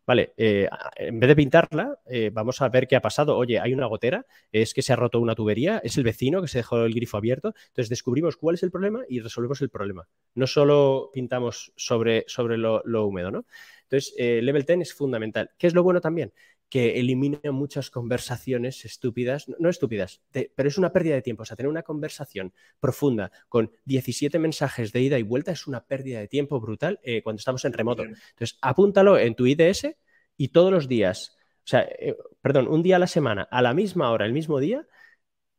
[0.05, 3.37] Vale, eh, en vez de pintarla, eh, vamos a ver qué ha pasado.
[3.37, 6.49] Oye, hay una gotera, es que se ha roto una tubería, es el vecino que
[6.49, 7.53] se dejó el grifo abierto.
[7.67, 10.07] Entonces descubrimos cuál es el problema y resolvemos el problema.
[10.35, 13.45] No solo pintamos sobre, sobre lo, húmedo, ¿no?
[13.83, 15.51] Entonces, eh, Level 10 es fundamental.
[15.57, 16.33] ¿Qué es lo bueno también?
[16.73, 21.43] Que elimina muchas conversaciones estúpidas, no, estúpidas, pero es una pérdida de tiempo.
[21.43, 25.85] O sea, tener una conversación profunda con 17 mensajes de ida y vuelta es una
[25.85, 28.01] pérdida de tiempo brutal eh, cuando estamos en remoto.
[28.01, 29.95] Entonces, apúntalo en tu IDS
[30.35, 33.75] y todos los días, o sea, eh, perdón, un día a la semana, a la
[33.75, 34.87] misma hora, el mismo día,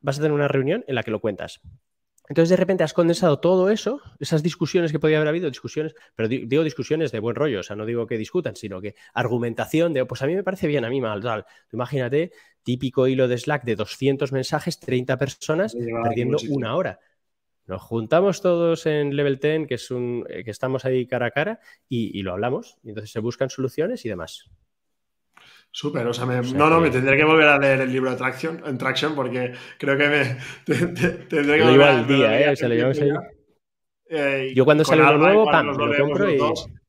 [0.00, 1.60] vas a tener una reunión en la que lo cuentas.
[2.28, 6.28] Entonces, de repente has condensado todo eso, esas discusiones que podía haber habido, discusiones, pero
[6.28, 10.06] digo discusiones de buen rollo, o sea, no digo que discutan, sino que argumentación de,
[10.06, 11.44] pues a mí me parece bien, a mí mal, tal.
[11.72, 16.98] Imagínate, típico hilo de Slack de 200 mensajes, 30 personas, perdiendo una hora.
[17.66, 21.30] Nos juntamos todos en Level 10, que es un, eh, que estamos ahí cara a
[21.30, 24.50] cara, y, y lo hablamos, y entonces se buscan soluciones y demás.
[25.76, 28.62] Súper, o sea, no, no, me tendré que volver a leer el libro de Traction,
[28.64, 30.38] en Traction porque creo que me
[31.28, 32.54] tendré que volver al día, ¿eh?
[32.54, 33.10] Se lo llevamos ahí.
[34.08, 36.38] Eh, Yo cuando sale uno nuevo, pam, lo compro y...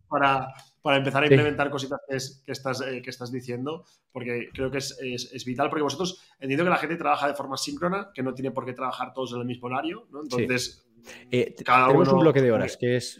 [0.08, 4.78] Para, para empezar a implementar cositas que, estás, eh, que estás diciendo, porque creo que
[4.78, 8.36] es, es, vital, porque vosotros entiendo que la gente trabaja de forma síncrona, que no
[8.36, 10.22] tiene por qué trabajar todos en el mismo horario, ¿no?
[10.22, 10.88] Entonces,
[11.32, 13.20] eh, tenemos un bloque de horas, que es...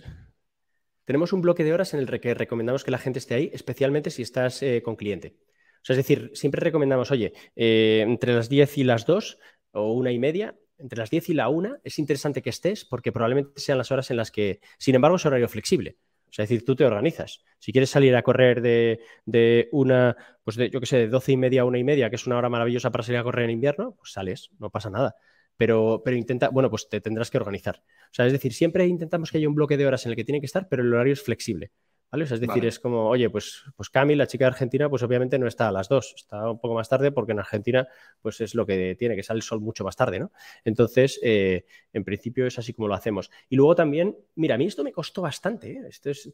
[1.06, 4.12] Tenemos un bloque de horas en el que recomendamos que la gente esté ahí, especialmente
[4.12, 5.36] si estás con cliente
[5.94, 9.38] es decir, siempre recomendamos, oye, eh, entre las 10 y las 2
[9.72, 13.12] o una y media, entre las 10 y la 1 es interesante que estés porque
[13.12, 15.98] probablemente sean las horas en las que, sin embargo, es horario flexible.
[16.28, 17.44] O sea, es decir, tú te organizas.
[17.60, 21.38] Si quieres salir a correr de, una, pues de, yo qué sé, de 12 y
[21.38, 23.52] media a una y media, que es una hora maravillosa para salir a correr en
[23.52, 25.16] invierno, pues sales, no pasa nada.
[25.56, 27.82] Pero, pero intenta, bueno, pues te tendrás que organizar.
[28.12, 30.26] O sea, es decir, siempre intentamos que haya un bloque de horas en el que
[30.26, 31.72] tiene que estar, pero el horario es flexible
[32.12, 35.48] es decir, es como, oye, pues, pues Cami, la chica de Argentina, pues obviamente no
[35.48, 37.88] está a las dos, está un poco más tarde porque en Argentina
[38.22, 40.32] pues es lo que tiene, que sale el sol mucho más tarde, ¿no?
[40.64, 43.32] Entonces, eh, en principio es así como lo hacemos.
[43.50, 45.82] Y luego también, mira, a mí esto me costó bastante, ¿eh?
[45.90, 46.32] esto, es,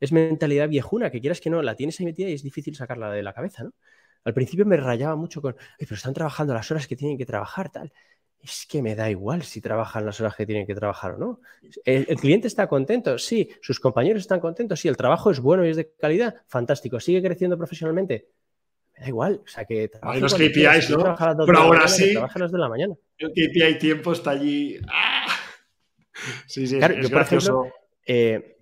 [0.00, 3.10] es mentalidad viejuna, que quieras que no, la tienes ahí metida y es difícil sacarla
[3.12, 3.72] de la cabeza, ¿no?
[4.22, 7.70] Al principio me rayaba mucho con, pero están trabajando las horas que tienen que trabajar,
[7.70, 7.90] tal
[8.42, 11.40] es que me da igual si trabajan las horas que tienen que trabajar o no.
[11.84, 13.50] El, cliente está contento, sí.
[13.60, 14.88] Sus compañeros están contentos, sí.
[14.88, 16.98] El trabajo es bueno y es de calidad, fantástico.
[17.00, 18.28] Sigue creciendo profesionalmente.
[18.94, 19.42] Me da igual.
[19.44, 21.16] O sea, que Hay los KPIs, ¿no?
[21.46, 22.14] Pero ahora sí.
[22.14, 22.94] de la mañana.
[23.18, 24.78] El KPI tiempo está allí.
[24.88, 25.26] ¡Ah!
[26.46, 27.72] Sí, sí, claro, yo, por ejemplo,
[28.04, 28.58] eh,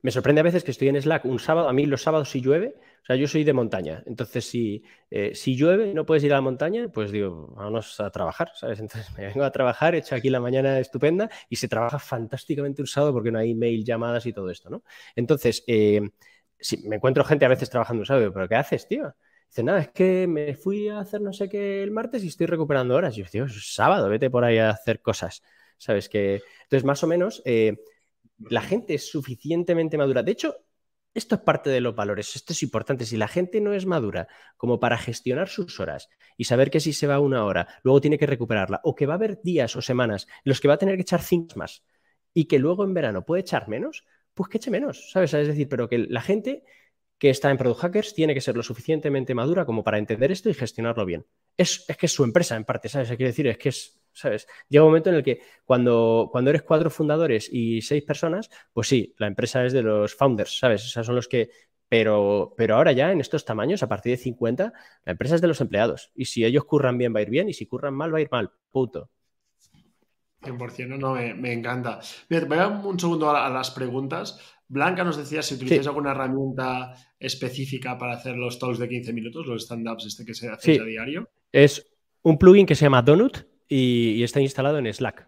[0.00, 2.40] me sorprende a veces que estoy en Slack un sábado, a mí los sábados si
[2.40, 6.22] llueve, o sea, yo soy de montaña, entonces si, eh, si llueve y no puedes
[6.22, 8.78] ir a la montaña, pues digo, vamos a trabajar, ¿sabes?
[8.80, 12.80] Entonces me vengo a trabajar, he hecho aquí la mañana estupenda y se trabaja fantásticamente
[12.80, 14.84] un sábado porque no hay mail, llamadas y todo esto, ¿no?
[15.16, 16.00] Entonces, eh,
[16.60, 19.14] si me encuentro gente a veces trabajando un sábado, pero ¿qué haces, tío?
[19.48, 22.46] Dice, nada, es que me fui a hacer no sé qué el martes y estoy
[22.46, 23.16] recuperando horas.
[23.16, 25.42] Yo, tío, es sábado, vete por ahí a hacer cosas.
[25.76, 26.08] ¿Sabes?
[26.08, 27.76] Que, entonces, más o menos, eh,
[28.48, 30.22] la gente es suficientemente madura.
[30.22, 30.56] De hecho,
[31.14, 33.04] esto es parte de los valores, esto es importante.
[33.04, 36.92] Si la gente no es madura como para gestionar sus horas y saber que si
[36.92, 39.82] se va una hora, luego tiene que recuperarla, o que va a haber días o
[39.82, 41.84] semanas en los que va a tener que echar cinco más
[42.34, 44.04] y que luego en verano puede echar menos,
[44.34, 45.34] pues que eche menos, ¿sabes?
[45.34, 46.64] Es decir, pero que la gente
[47.18, 50.48] que está en Product Hackers tiene que ser lo suficientemente madura como para entender esto
[50.48, 51.26] y gestionarlo bien.
[51.56, 53.08] Es, es que es su empresa en parte, ¿sabes?
[53.08, 54.46] Quiere decir, es que es ¿sabes?
[54.68, 58.88] Llega un momento en el que cuando, cuando eres cuatro fundadores y seis personas, pues
[58.88, 60.84] sí, la empresa es de los founders, ¿sabes?
[60.84, 61.50] Esos son los que...
[61.88, 64.72] Pero, pero ahora ya en estos tamaños, a partir de 50,
[65.04, 66.10] la empresa es de los empleados.
[66.14, 67.50] Y si ellos curran bien, va a ir bien.
[67.50, 68.50] Y si curran mal, va a ir mal.
[68.70, 69.10] Punto.
[70.42, 72.00] 100%, no, no me, encanta.
[72.28, 74.40] Mira, voy a un segundo a, las preguntas.
[74.68, 79.46] Blanca nos decía si utilizáis alguna herramienta específica para hacer los talks de 15 minutos,
[79.46, 81.28] los stand-ups este que se hace a diario.
[81.52, 81.86] Es
[82.22, 85.26] un plugin que se llama Donut, y, está instalado en Slack.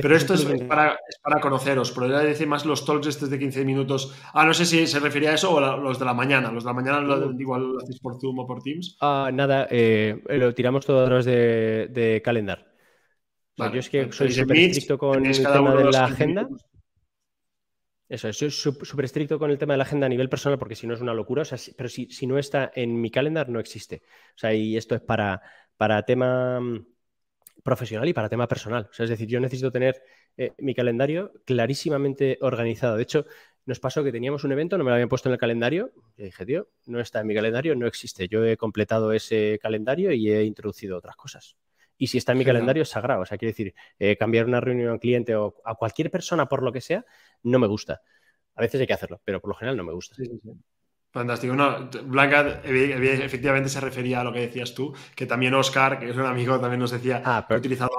[0.00, 0.98] pero esto es para,
[1.40, 4.14] conoceros, pero yo decir más los talks estos de 15 minutos.
[4.32, 6.50] Ah, no sé si se refería a eso o los de la mañana.
[6.50, 8.96] Los de la mañana lo, igual lo hacéis por Zoom o por Teams.
[9.00, 12.66] Ah, nada, eh, lo tiramos todo a través de, de Calendar.
[13.56, 16.48] yo es que soy súper estricto con el tema de la agenda.
[18.08, 20.86] Eso, soy súper estricto con el tema de la agenda a nivel personal porque si
[20.86, 21.42] no es una locura.
[21.76, 24.04] pero si, si, no está en mi calendar, no existe.
[24.36, 25.42] O sea, y esto es para,
[25.76, 26.60] para tema
[27.62, 28.88] profesional y para tema personal.
[28.90, 30.02] O sea, es decir, yo necesito tener
[30.36, 32.96] eh, mi calendario clarísimamente organizado.
[32.96, 33.26] De hecho,
[33.64, 35.92] nos pasó que teníamos un evento, no me lo habían puesto en el calendario.
[36.16, 38.28] Y dije, tío, no está en mi calendario, no existe.
[38.28, 41.56] Yo he completado ese calendario y he introducido otras cosas.
[41.98, 43.22] Y si está en mi calendario es sagrado.
[43.22, 46.46] O sea, quiere decir, eh, cambiar una reunión a un cliente o a cualquier persona
[46.48, 47.04] por lo que sea,
[47.42, 48.02] no me gusta.
[48.54, 50.16] A veces hay que hacerlo, pero por lo general no me gusta.
[51.16, 51.54] Fantástico.
[51.54, 56.16] No, Blanca efectivamente se refería a lo que decías tú, que también Oscar, que es
[56.16, 57.90] un amigo, también nos decía ah, que utilizado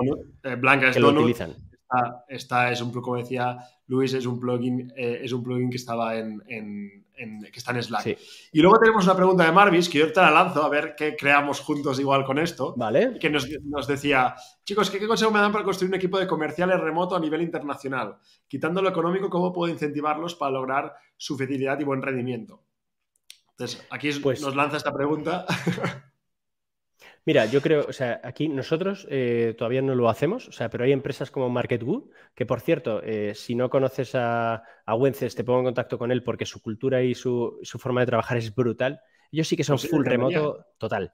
[0.43, 1.55] eh, Blanca es lo utilizan.
[2.27, 3.57] Está, es un como decía
[3.87, 6.43] Luis, es un plugin, eh, es un plugin que estaba en,
[7.15, 8.19] que está en Slack.
[8.51, 11.15] Y luego tenemos una pregunta de Marvis, que yo te la lanzo, a ver qué
[11.15, 12.75] creamos juntos igual con esto.
[12.77, 13.17] Vale.
[13.17, 13.47] Que nos,
[13.87, 17.41] decía, chicos, ¿qué, consejo me dan para construir un equipo de comerciales remoto a nivel
[17.41, 18.19] internacional?
[18.47, 22.66] Quitando lo económico, ¿cómo puedo incentivarlos para lograr su fidelidad y buen rendimiento?
[23.57, 25.47] Entonces, aquí pues nos lanza esta pregunta.
[27.25, 30.83] Mira, yo creo, o sea, aquí nosotros eh, todavía no lo hacemos, o sea, pero
[30.83, 35.43] hay empresas como MarketGoo, que por cierto, eh, si no conoces a, a Wences, te
[35.43, 39.01] pongo en contacto con él porque su cultura y su, forma de trabajar es brutal.
[39.31, 41.11] Ellos sí que son pues full remoto total.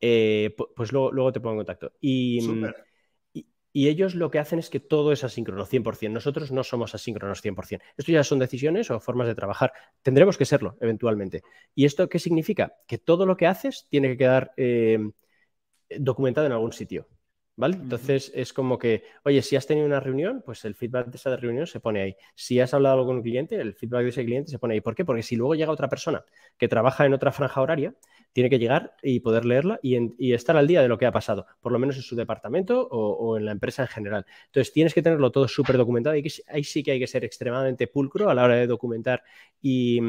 [0.00, 1.92] Eh, pues luego, te pongo en contacto.
[2.00, 2.40] Y,
[3.72, 6.10] y, ellos lo que hacen es que todo es asíncrono, 100%.
[6.10, 7.80] Nosotros no somos asíncronos 100%.
[7.96, 9.72] Esto ya son decisiones o formas de trabajar.
[10.02, 11.42] Tendremos que serlo eventualmente.
[11.74, 12.74] ¿Y esto qué significa?
[12.86, 14.52] Que todo lo que haces tiene que quedar
[15.98, 17.08] documentado en algún sitio.
[17.54, 17.76] ¿Vale?
[17.76, 21.36] Entonces es como que, oye, si has tenido una reunión, pues el feedback de esa
[21.36, 22.16] reunión se pone ahí.
[22.34, 24.80] Si has hablado con un cliente, el feedback de ese cliente se pone ahí.
[24.80, 25.04] ¿Por qué?
[25.04, 26.24] Porque si luego llega otra persona
[26.56, 27.94] que trabaja en otra franja horaria,
[28.32, 31.46] tiene que llegar y poder leerla y, estar al día de lo que ha pasado,
[31.60, 34.26] por lo menos en su departamento o, en la empresa en general.
[34.46, 37.86] Entonces tienes que tenerlo todo súper documentado y ahí sí que hay que ser extremadamente
[37.88, 39.22] pulcro a la hora de documentar
[39.60, 40.00] y,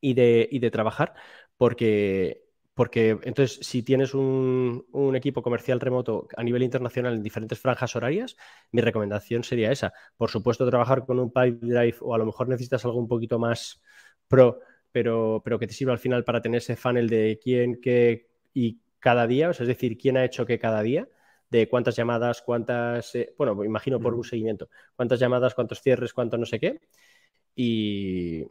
[0.00, 1.14] y de trabajar,
[1.56, 4.84] porque porque entonces, si tienes un,
[5.14, 8.36] equipo comercial remoto a nivel internacional en diferentes franjas horarias,
[8.72, 9.92] mi recomendación sería esa.
[10.16, 13.38] Por supuesto, trabajar con un pipe drive o a lo mejor necesitas algo un poquito
[13.38, 13.80] más
[14.26, 14.60] pro,
[14.94, 18.78] pero, pero que te sirva al final para tener ese funnel de quién, qué y
[19.00, 21.08] cada día, es decir, quién ha hecho qué cada día,
[21.50, 26.38] de cuántas llamadas, cuántas, eh, bueno, imagino por un seguimiento, cuántas llamadas, cuántos cierres, cuánto
[26.38, 26.80] no sé qué.
[27.56, 28.44] Y,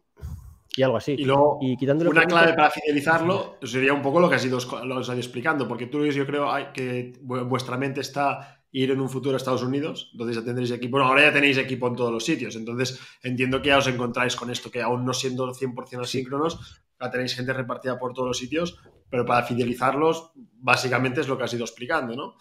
[0.75, 1.13] y algo así.
[1.17, 5.07] Y luego, una clave para fidelizarlo sería un poco lo que has ido, lo has
[5.07, 9.37] ido explicando, porque tú yo creo que vuestra mente está ir en un futuro a
[9.37, 10.97] Estados Unidos, entonces ya tendréis equipo.
[10.97, 14.35] Bueno, ahora ya tenéis equipo en todos los sitios, entonces entiendo que ya os encontráis
[14.35, 18.37] con esto, que aún no siendo 100% asíncronos, ya tenéis gente repartida por todos los
[18.37, 22.35] sitios, pero para fidelizarlos, básicamente es lo que has ido explicando, ¿no?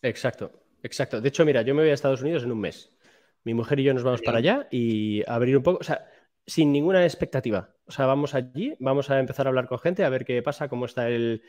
[0.00, 0.50] Exacto,
[0.82, 1.20] exacto.
[1.20, 2.90] De hecho, mira, yo me voy a Estados Unidos en un mes.
[3.44, 6.06] Mi mujer y yo nos vamos para allá y abrir un poco, o sea,
[6.50, 7.76] sin ninguna expectativa.
[7.86, 10.68] O sea, vamos allí, vamos a empezar a hablar con gente, a ver qué pasa,
[10.68, 11.42] cómo está el,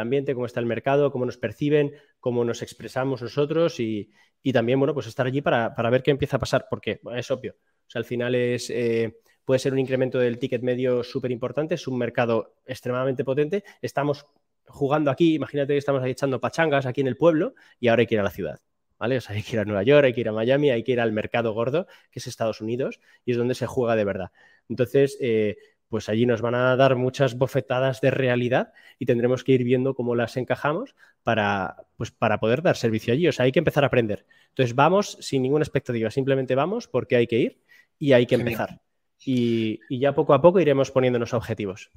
[0.00, 4.10] ambiente, cómo está el mercado, cómo nos perciben, cómo nos expresamos nosotros y,
[4.52, 7.54] también, bueno, pues estar allí para, ver qué empieza a pasar, porque es obvio.
[7.56, 11.76] O sea, al final es, eh, puede ser un incremento del ticket medio súper importante,
[11.76, 13.62] es un mercado extremadamente potente.
[13.80, 14.26] Estamos
[14.66, 18.06] jugando aquí, imagínate que estamos ahí echando pachangas aquí en el pueblo y ahora hay
[18.08, 18.58] que ir a la ciudad.
[18.98, 19.18] ¿Vale?
[19.18, 20.92] O sea, hay que ir a Nueva York, hay que ir a Miami, hay que
[20.92, 24.30] ir al mercado gordo, que es Estados Unidos, y es donde se juega de verdad.
[24.68, 25.56] Entonces, eh,
[25.88, 29.94] pues allí nos van a dar muchas bofetadas de realidad y tendremos que ir viendo
[29.94, 33.26] cómo las encajamos para, pues, para poder dar servicio allí.
[33.28, 34.26] O sea, hay que empezar a aprender.
[34.50, 37.60] Entonces, vamos sin ninguna expectativa, simplemente vamos porque hay que ir
[37.98, 38.80] y hay que empezar.
[39.24, 41.90] Y, y ya poco a poco iremos poniéndonos objetivos.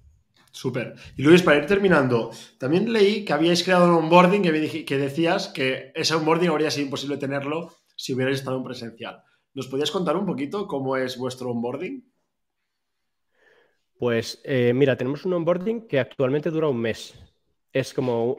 [0.51, 0.95] Súper.
[1.15, 5.91] Y Luis, para ir terminando, también leí que habíais creado un onboarding que, decías que
[5.95, 9.23] ese onboarding habría sido imposible tenerlo si hubierais estado en presencial.
[9.53, 12.03] ¿Nos podías contar un poquito cómo es vuestro onboarding?
[13.97, 17.13] Pues eh, mira, tenemos un onboarding que actualmente dura un mes.
[17.71, 18.37] Es como,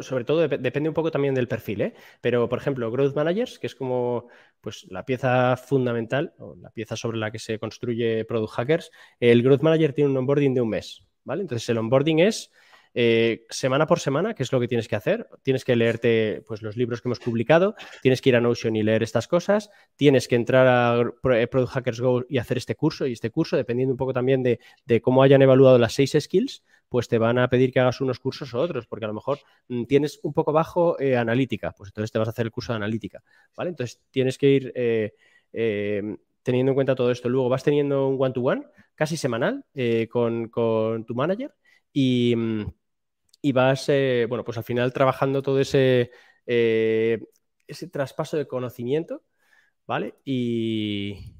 [0.00, 1.94] sobre todo depende un poco también del perfil, ¿eh?
[2.20, 4.28] pero por ejemplo, Growth Managers, que es como
[4.60, 9.42] pues, la pieza fundamental o la pieza sobre la que se construye Product Hackers, el
[9.42, 11.06] Growth Manager tiene un onboarding de un mes.
[11.28, 12.50] Entonces el onboarding es
[12.98, 15.28] eh, semana por semana, ¿qué es lo que tienes que hacer?
[15.42, 18.82] Tienes que leerte pues, los libros que hemos publicado, tienes que ir a Notion y
[18.82, 21.02] leer estas cosas, tienes que entrar a
[21.34, 24.42] eh, Product Hackers Go y hacer este curso, y este curso, dependiendo un poco también
[24.42, 24.58] de,
[25.02, 28.54] cómo hayan evaluado las seis skills, pues te van a pedir que hagas unos cursos
[28.54, 32.10] o otros, porque a lo mejor mm, tienes un poco bajo eh, analítica, pues entonces
[32.10, 33.22] te vas a hacer el curso de analítica,
[33.54, 33.68] ¿vale?
[33.68, 34.72] Entonces tienes que ir
[36.46, 37.28] teniendo en cuenta todo esto.
[37.28, 38.62] Luego vas teniendo un one-to-one
[38.94, 40.48] casi semanal eh, con,
[41.04, 41.52] tu manager
[41.92, 42.36] y,
[43.52, 46.12] vas, eh, bueno, pues al final trabajando todo ese,
[46.46, 47.18] eh,
[47.66, 49.24] ese traspaso de conocimiento,
[49.88, 50.14] ¿vale?
[50.24, 51.34] Y,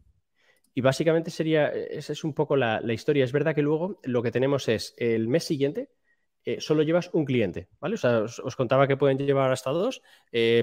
[0.82, 3.24] básicamente sería, esa es un poco la, historia.
[3.24, 5.88] Es verdad que luego lo que tenemos es el mes siguiente,
[6.58, 7.94] solo llevas un cliente, ¿vale?
[7.94, 10.02] O sea, os, os, contaba que pueden llevar hasta dos.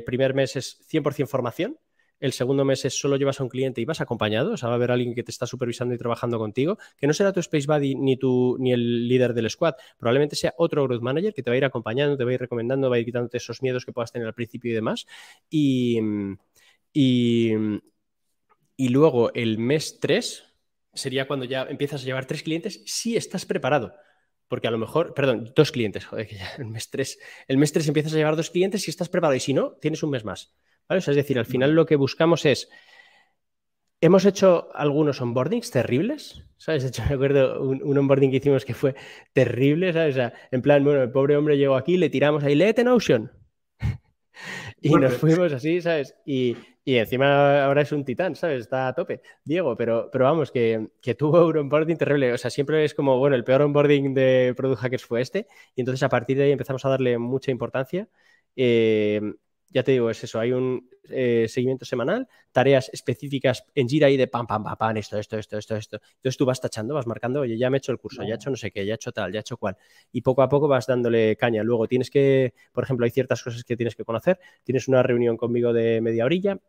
[0.06, 1.78] primer mes es 100% formación,
[2.24, 4.76] el segundo mes es solo llevas a un cliente y vas acompañado, o sea, va
[4.76, 7.68] a haber alguien que te está supervisando y trabajando contigo, que no será tu Space
[7.68, 11.50] Buddy ni, tu, ni el líder del squad, probablemente sea otro Growth Manager que te
[11.50, 13.84] va a ir acompañando, te va a ir recomendando, va a ir quitándote esos miedos
[13.84, 15.06] que puedas tener al principio y demás.
[15.50, 16.00] Y,
[16.94, 17.58] y,
[18.78, 20.46] luego el mes 3
[20.94, 23.96] sería cuando ya empiezas a llevar tres clientes si estás preparado.
[24.48, 27.20] Porque a lo mejor, perdón, dos clientes, joder, que ya el mes 3.
[27.50, 30.04] El mes 3 empiezas a llevar dos clientes si estás preparado y si no, tienes
[30.04, 30.54] un mes más
[30.90, 32.70] es decir, al final lo que buscamos es
[34.04, 36.84] hemos hecho algunos onboardings terribles, ¿sabes?
[36.84, 38.96] De hecho, me acuerdo un, onboarding que hicimos que fue
[39.32, 40.16] terrible, ¿sabes?
[40.16, 43.32] O sea, en plan, bueno, el pobre hombre llegó aquí, le tiramos ahí, léete Notion.
[44.82, 46.16] y nos fuimos así, ¿sabes?
[46.26, 48.64] Y, y, encima ahora es un titán, ¿sabes?
[48.64, 52.34] Está a tope, Diego, pero, pero vamos, que, que, tuvo un onboarding terrible.
[52.34, 55.48] O sea, siempre es como, bueno, el peor onboarding de Product Hackers fue este.
[55.76, 58.10] Y entonces a partir de ahí empezamos a darle mucha importancia.
[58.58, 59.22] Eh,
[59.74, 64.18] ya te digo, es eso, hay un eh, seguimiento semanal, tareas específicas en Jira y
[64.18, 66.00] de pam, pam, pam, pam, esto, esto, esto, esto, esto.
[66.16, 68.36] Entonces tú vas tachando, vas marcando, oye, ya me he hecho el curso, ya he
[68.36, 69.76] hecho no sé qué, ya he hecho tal, ya he hecho cual.
[70.12, 71.64] Y poco a poco vas dándole caña.
[71.64, 74.40] Luego tienes que, por ejemplo, hay ciertas cosas que tienes que conocer.
[74.64, 76.60] Tienes una reunión conmigo de media orilla,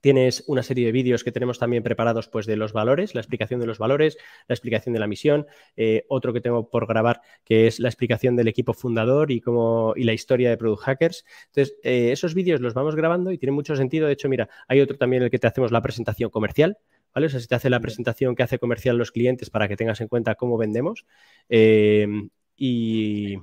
[0.00, 3.60] Tienes una serie de vídeos que tenemos también preparados pues, de los valores, la explicación
[3.60, 4.16] de los valores,
[4.48, 8.36] la explicación de la misión, eh, otro que tengo por grabar que es la explicación
[8.36, 11.24] del equipo fundador y, cómo, y la historia de Product Hackers.
[11.46, 14.06] Entonces, eh, esos vídeos los vamos grabando y tienen mucho sentido.
[14.06, 16.78] De hecho, mira, hay otro también en el que te hacemos la presentación comercial.
[17.14, 17.28] ¿Vale?
[17.28, 20.00] O sea, si te hace la presentación que hace comercial los clientes para que tengas
[20.00, 21.06] en cuenta cómo vendemos.
[21.48, 22.08] Eh,
[22.56, 23.36] y,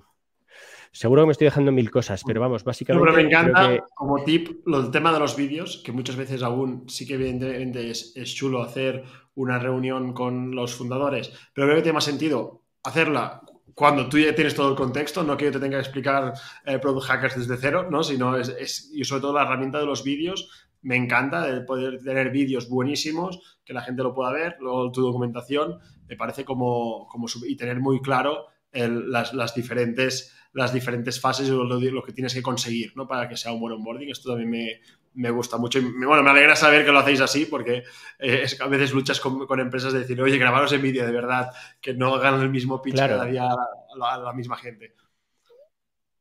[0.93, 3.05] Seguro que me estoy dejando mil cosas, pero vamos, básicamente.
[3.05, 6.83] Pero me encanta como tip lo, el tema de los vídeos, que muchas veces aún
[6.89, 9.03] sí que evidentemente es, chulo hacer
[9.35, 13.41] una reunión con los fundadores, pero creo que tiene más sentido hacerla
[13.73, 16.33] cuando tú ya tienes todo el contexto, no que yo te tenga que explicar
[16.65, 18.03] eh, Product Hackers desde cero, ¿no?
[18.03, 20.49] Sino es, es, y sobre todo la herramienta de los vídeos,
[20.81, 25.01] me encanta de poder tener vídeos buenísimos, que la gente lo pueda ver, luego tu
[25.01, 31.47] documentación, me parece como, como y tener muy claro las, las diferentes las diferentes fases
[31.47, 33.07] y lo, que tienes que conseguir ¿no?
[33.07, 34.09] para que sea un buen onboarding.
[34.09, 34.81] Esto también me,
[35.13, 37.83] me gusta mucho y me, bueno, me alegra saber que lo hacéis así porque
[38.19, 41.11] eh, es a veces luchas con, con, empresas de decir, oye, grabaros en vídeo de
[41.11, 44.93] verdad, que no hagan el mismo pitch cada día a la misma gente.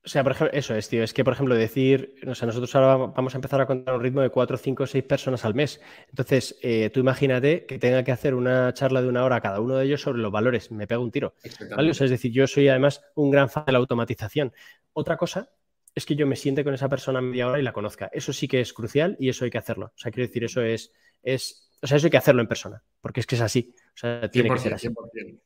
[0.03, 1.03] O sea, por ejemplo, eso es, tío.
[1.03, 4.03] Es que, por ejemplo, decir, o sea, nosotros ahora vamos a empezar a contar un
[4.03, 5.79] ritmo de 4, 5, 6 personas al mes.
[6.09, 9.77] Entonces, eh, tú imagínate que tenga que hacer una charla de una hora cada uno
[9.77, 10.71] de ellos sobre los valores.
[10.71, 11.35] Me pega un tiro.
[11.77, 11.91] ¿vale?
[11.91, 14.55] O sea, es decir, yo soy además un gran fan de la automatización.
[14.95, 15.51] Otra cosa
[15.95, 18.09] es que yo me siente con esa persona media hora y la conozca.
[18.11, 19.93] Eso sí que es crucial y eso hay que hacerlo.
[19.95, 20.93] O sea, quiero decir, eso es,
[21.23, 23.75] es o sea, eso hay que hacerlo en persona, porque es que es así.
[23.95, 24.89] O sea, tiene que ser así.
[24.89, 25.41] 100%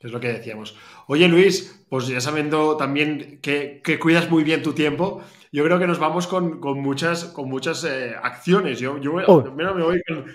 [0.00, 0.76] es lo que decíamos.
[1.06, 5.22] Oye, Luis, pues ya sabiendo también que, cuidas muy bien tu tiempo,
[5.52, 8.78] yo creo que nos vamos con, muchas, con muchas eh, acciones.
[8.78, 9.42] Yo, yo oh.
[9.52, 10.26] me voy con...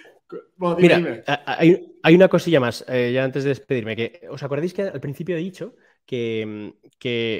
[0.77, 5.01] Mira, Hay, una cosilla más, eh, ya antes de despedirme, que os acordáis que al
[5.01, 5.75] principio he dicho
[6.05, 6.73] que,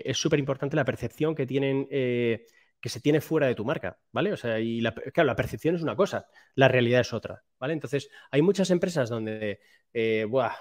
[0.06, 1.88] es súper importante la percepción que tienen...
[1.90, 2.46] Eh,
[2.82, 4.34] que se tiene fuera de tu marca, ¿vale?
[4.34, 6.26] O sea, y la, claro, la percepción es una cosa,
[6.56, 7.74] la realidad es otra, ¿vale?
[7.74, 9.60] Entonces, hay muchas empresas donde,
[10.28, 10.56] buah,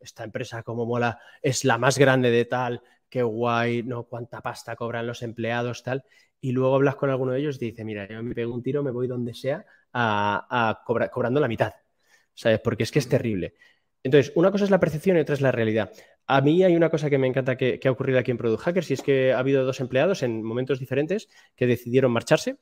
[0.00, 4.76] esta empresa como mola, es la más grande de tal, qué guay, no, cuánta pasta
[4.76, 6.04] cobran los empleados, tal.
[6.40, 8.82] Y luego hablas con alguno de ellos y dice, mira, yo me pego un tiro,
[8.82, 11.74] me voy donde sea a, cobrar, cobrando la mitad,
[12.32, 12.60] ¿sabes?
[12.60, 13.54] Porque es que es terrible.
[14.02, 15.92] Entonces, una cosa es la percepción y otra es la realidad.
[16.26, 18.90] A mí hay una cosa que me encanta que, ha ocurrido aquí en Product Hackers
[18.90, 22.58] y es que ha habido dos empleados en momentos diferentes que decidieron marcharse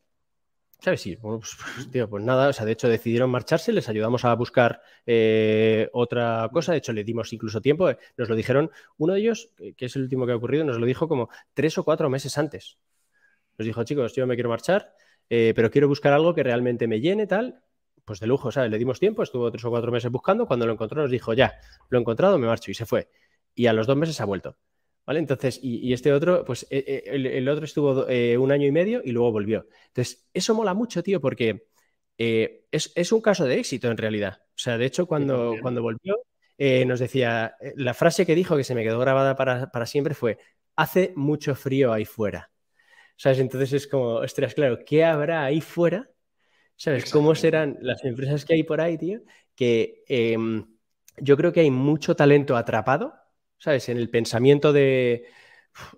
[0.81, 1.01] ¿Sabes?
[1.01, 1.57] Sí, pues,
[1.91, 6.49] pues, pues nada, o sea, de hecho decidieron marcharse, les ayudamos a buscar eh, otra
[6.53, 9.87] cosa, de hecho le dimos incluso tiempo, eh, nos lo dijeron, uno de ellos, que
[9.87, 12.79] es el último que ha ocurrido, nos lo dijo como tres o cuatro meses antes.
[13.59, 14.95] Nos dijo, chicos, yo me quiero marchar,
[15.29, 17.61] eh, pero quiero buscar algo que realmente me llene, tal,
[18.09, 18.71] pues de lujo, ¿sabes?
[18.71, 21.61] Le dimos tiempo, estuvo tres o cuatro meses buscando, cuando lo encontró nos dijo, ya,
[21.91, 23.11] lo he encontrado, me marcho y se fue.
[23.55, 24.57] Y a los dos meses ha vuelto.
[25.07, 25.21] ¿Vale?
[25.21, 29.03] Entonces, y, este otro, pues eh, eh, el, otro estuvo eh, un año y medio
[29.05, 29.67] y luego volvió.
[29.89, 31.67] Entonces, eso mola mucho, tío, porque
[32.17, 34.43] es, un caso de éxito en realidad.
[34.49, 36.17] O sea, de hecho, cuando, cuando volvió,
[36.87, 40.39] nos decía, la frase que dijo que se me quedó grabada para, siempre fue,
[40.77, 42.51] hace mucho frío ahí fuera.
[43.17, 43.39] ¿Sabes?
[43.39, 46.11] Entonces es como, ostras, claro, ¿qué habrá ahí fuera?
[46.79, 47.11] ¿Sabes?
[47.13, 49.21] ¿Cómo serán las empresas que hay por ahí, tío?
[49.55, 50.65] Que em,
[51.19, 53.13] yo creo que hay mucho talento atrapado
[53.59, 53.89] ¿sabes?
[53.89, 55.27] En el pensamiento de,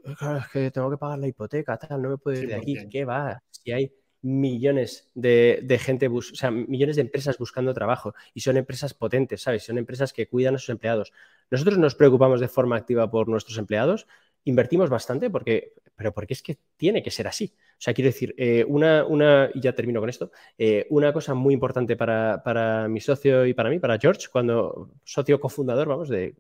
[0.04, 3.04] es que tengo que pagar la hipoteca, tal, no me puedo ir de aquí, ¿qué
[3.04, 3.42] va?
[3.50, 8.94] Si hay millones de, gente, o sea, millones de empresas buscando trabajo y son empresas
[8.94, 9.64] potentes, ¿sabes?
[9.64, 11.12] Son empresas que cuidan a sus empleados.
[11.50, 14.06] Nosotros nos preocupamos de forma activa por nuestros empleados,
[14.44, 17.52] invertimos bastante porque, pero porque es que tiene que ser así.
[17.56, 21.34] O sea, quiero decir, eh, una, una, y ya termino con esto, eh, una cosa
[21.34, 26.08] muy importante para, para, mi socio y para mí, para George, cuando socio cofundador, vamos,
[26.08, 26.34] de,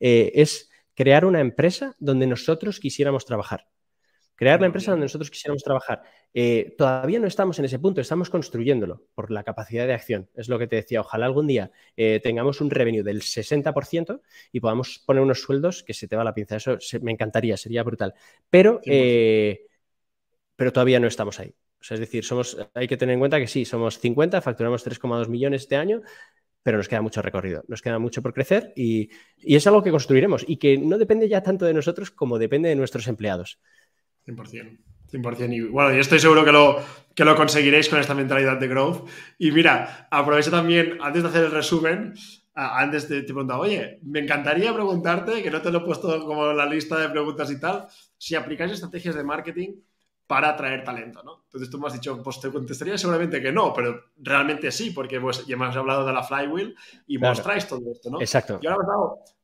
[0.00, 3.66] eh, es crear una empresa donde nosotros quisiéramos trabajar.
[4.36, 6.02] Crear la empresa donde nosotros quisiéramos trabajar.
[6.32, 10.28] Eh, todavía no estamos en ese punto, estamos construyéndolo por la capacidad de acción.
[10.34, 14.20] Es lo que te decía, ojalá algún día eh, tengamos un revenue del 60%
[14.52, 16.56] y podamos poner unos sueldos que se te va la pinza.
[16.56, 18.14] Eso me encantaría, sería brutal.
[18.50, 18.80] Pero,
[20.56, 21.54] pero todavía no estamos ahí.
[21.84, 24.86] O sea, es decir, somos, hay que tener en cuenta que sí, somos 50, facturamos
[24.86, 26.00] 3,2 millones este año,
[26.62, 30.46] pero nos queda mucho recorrido, nos queda mucho por crecer y, es algo que construiremos
[30.48, 33.60] y que no depende ya tanto de nosotros como depende de nuestros empleados.
[34.26, 34.78] 100%.
[35.12, 35.52] 100%.
[35.52, 36.78] Y bueno, yo estoy seguro que lo,
[37.14, 39.08] que lo conseguiréis con esta mentalidad de growth.
[39.38, 42.14] Y mira, aprovecho también, antes de hacer el resumen,
[42.54, 46.50] antes te, te preguntaba, oye, me encantaría preguntarte, que no te lo he puesto como
[46.50, 49.74] en la lista de preguntas y tal, si aplicáis estrategias de marketing
[50.26, 51.42] para atraer talento, ¿no?
[51.44, 55.20] Entonces tú me has dicho, pues te contestaría seguramente que no, pero realmente sí, porque
[55.20, 56.74] pues, ya me has hablado de la flywheel
[57.06, 58.20] y mostráis todo esto, ¿no?
[58.20, 58.58] Exacto.
[58.62, 58.86] Y ahora,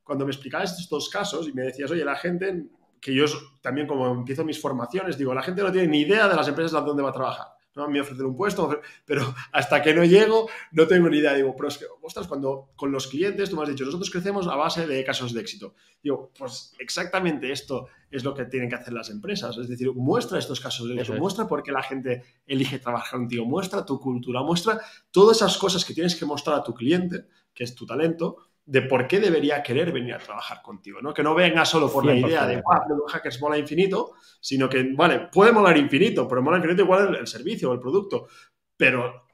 [0.02, 2.64] cuando me explicabas estos dos casos y me decías, oye, la gente,
[3.00, 3.24] que yo
[3.60, 6.84] también como empiezo mis formaciones, digo, la gente no tiene ni idea de las empresas
[6.84, 7.46] donde va a trabajar.
[7.74, 7.88] ¿no?
[7.88, 11.34] Me ofrecen un puesto, pero hasta que no llego no tengo ni idea.
[11.34, 14.46] Digo, pero es que, ostras, cuando con los clientes tú me has dicho, nosotros crecemos
[14.48, 15.74] a base de casos de éxito.
[16.02, 19.56] Digo, pues exactamente esto es lo que tienen que hacer las empresas.
[19.56, 23.44] Es decir, muestra estos casos de éxito, muestra por qué la gente elige trabajar contigo,
[23.44, 24.80] muestra tu cultura, muestra
[25.10, 28.82] todas esas cosas que tienes que mostrar a tu cliente, que es tu talento, de
[28.82, 31.12] por qué debería querer venir a trabajar contigo, ¿no?
[31.12, 35.28] Que no venga solo por la idea de, wow, hackers mola infinito, sino que, vale,
[35.32, 38.28] puede molar infinito, pero mola infinito igual el, el servicio o el producto,
[38.76, 39.24] pero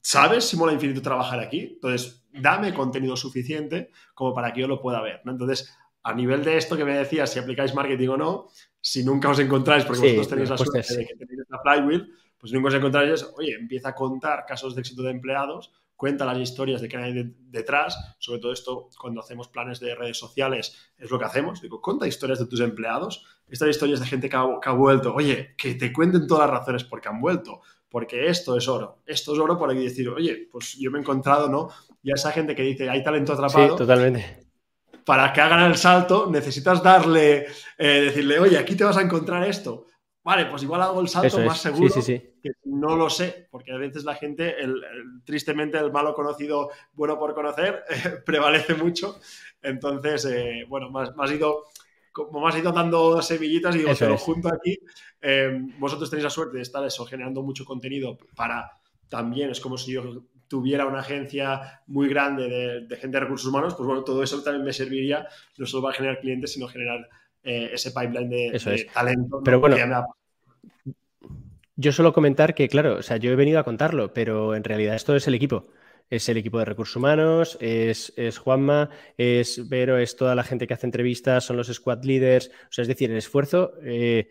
[0.00, 1.72] ¿sabes si mola infinito trabajar aquí?
[1.74, 5.32] Entonces, dame contenido suficiente como para que yo lo pueda ver, ¿no?
[5.32, 8.48] Entonces, a nivel de esto que me decías, si aplicáis marketing o no,
[8.80, 12.52] si nunca os encontráis, porque vosotros tenéis la suerte de que tenéis la flywheel, pues
[12.52, 16.80] nunca os encontráis, oye, empieza a contar casos de éxito de empleados cuenta las historias
[16.80, 21.18] de qué hay detrás, sobre todo esto cuando hacemos planes de redes sociales, es lo
[21.18, 25.14] que hacemos, digo, cuenta historias de tus empleados, estas historias de gente que ha, vuelto,
[25.14, 28.98] oye, que te cuenten todas las razones por qué han vuelto, porque esto es oro,
[29.06, 31.68] esto es oro por ahí decir, oye, pues yo me he encontrado, ¿no?
[32.02, 33.70] Y a esa gente que dice, hay talento atrapado.
[33.70, 34.46] Sí, totalmente.
[35.04, 37.46] Para que hagan el salto, necesitas darle,
[37.78, 39.86] eh, decirle, oye, aquí te vas a encontrar esto
[40.26, 41.88] Vale, pues igual hago el salto más seguro.
[41.88, 44.56] Sí, sí, Que no lo sé, porque a veces la gente,
[45.24, 47.84] tristemente, el malo conocido, bueno por conocer,
[48.26, 49.20] prevalece mucho.
[49.62, 51.66] Entonces, eh, bueno, más, más ido
[52.10, 54.76] como me has ido dando semillitas y digo, te lo junto aquí.
[55.20, 58.72] Eh, vosotros tenéis la suerte de estar eso, generando mucho contenido para
[59.08, 63.46] también, es como si yo tuviera una agencia muy grande de, de, gente de recursos
[63.46, 67.08] humanos, pues bueno, todo eso también me serviría no solo para generar clientes, sino generar
[67.46, 69.40] eh, ese pipeline de, talento.
[69.44, 69.76] Pero bueno,
[71.76, 74.96] yo suelo comentar que, claro, o sea, yo he venido a contarlo, pero en realidad
[74.96, 75.68] esto es el equipo.
[76.10, 80.74] Es el equipo de recursos humanos, es, Juanma, es Vero, es toda la gente que
[80.74, 82.48] hace entrevistas, son los squad leaders.
[82.48, 84.28] O sea, es decir, el esfuerzo eh,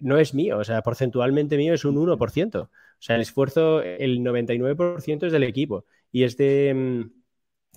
[0.00, 2.62] no es mío, o sea, porcentualmente mío es un 1%.
[2.62, 7.21] O sea, el esfuerzo, el 99% es del equipo y es de mm,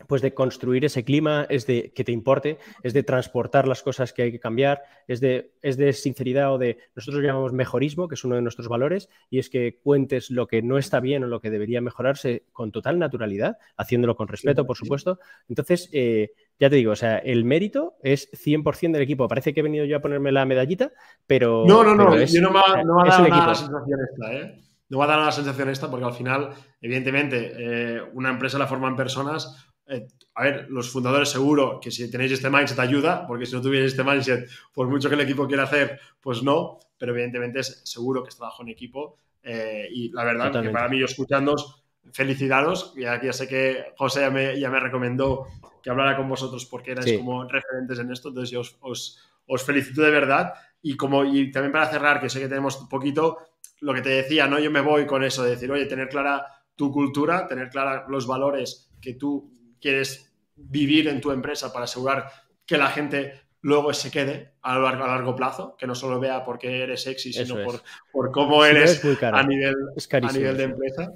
[0.08, 4.12] pues de construir ese clima, es de que te importe, es de transportar las cosas
[4.12, 8.16] que hay que cambiar, es de, es de sinceridad o de, nosotros llamamos mejorismo, que
[8.16, 11.28] es uno de nuestros valores, y es que cuentes lo que no está bien o
[11.28, 15.20] lo que debería mejorarse con total naturalidad, haciéndolo con respeto, por supuesto.
[15.48, 19.28] Entonces, eh, ya te digo, o sea, el mérito es 100% del equipo.
[19.28, 20.92] Parece que he venido yo a ponerme la medallita,
[21.26, 21.64] pero...
[21.66, 24.62] No, no, no, yo no me, no me ha dado nada la sensación esta, ¿eh?
[24.88, 28.68] No va a dar la sensación esta porque al final, evidentemente, eh, una empresa la
[28.68, 33.46] forman personas eh, a ver, los fundadores seguro que si tenéis este mindset ayuda, porque
[33.46, 37.14] si no tuvierais este mindset, por mucho que el equipo quiera hacer, pues no, pero
[37.14, 41.00] evidentemente es seguro que es trabajo en equipo eh, y la verdad que para mí
[41.00, 45.48] yo escuchándoos, felicitaros, y aquí ya sé que José ya me, ya me recomendó
[45.82, 50.02] que hablara con vosotros porque erais como referentes en esto, entonces yo os, os, felicito
[50.02, 53.38] de verdad y como y también para cerrar, que sé que tenemos un poquito,
[53.82, 54.58] lo que te decía, ¿no?
[54.60, 58.26] Yo me voy con eso de decir, oye, tener clara tu cultura, tener clara los
[58.26, 59.55] valores que tú
[59.86, 62.32] quieres vivir en tu empresa para asegurar
[62.66, 66.44] que la gente luego se quede a largo, a largo plazo, que no solo vea
[66.44, 69.76] porque eres sexy, sino por, por, cómo eres a, nivel,
[70.12, 71.14] a nivel de empresa.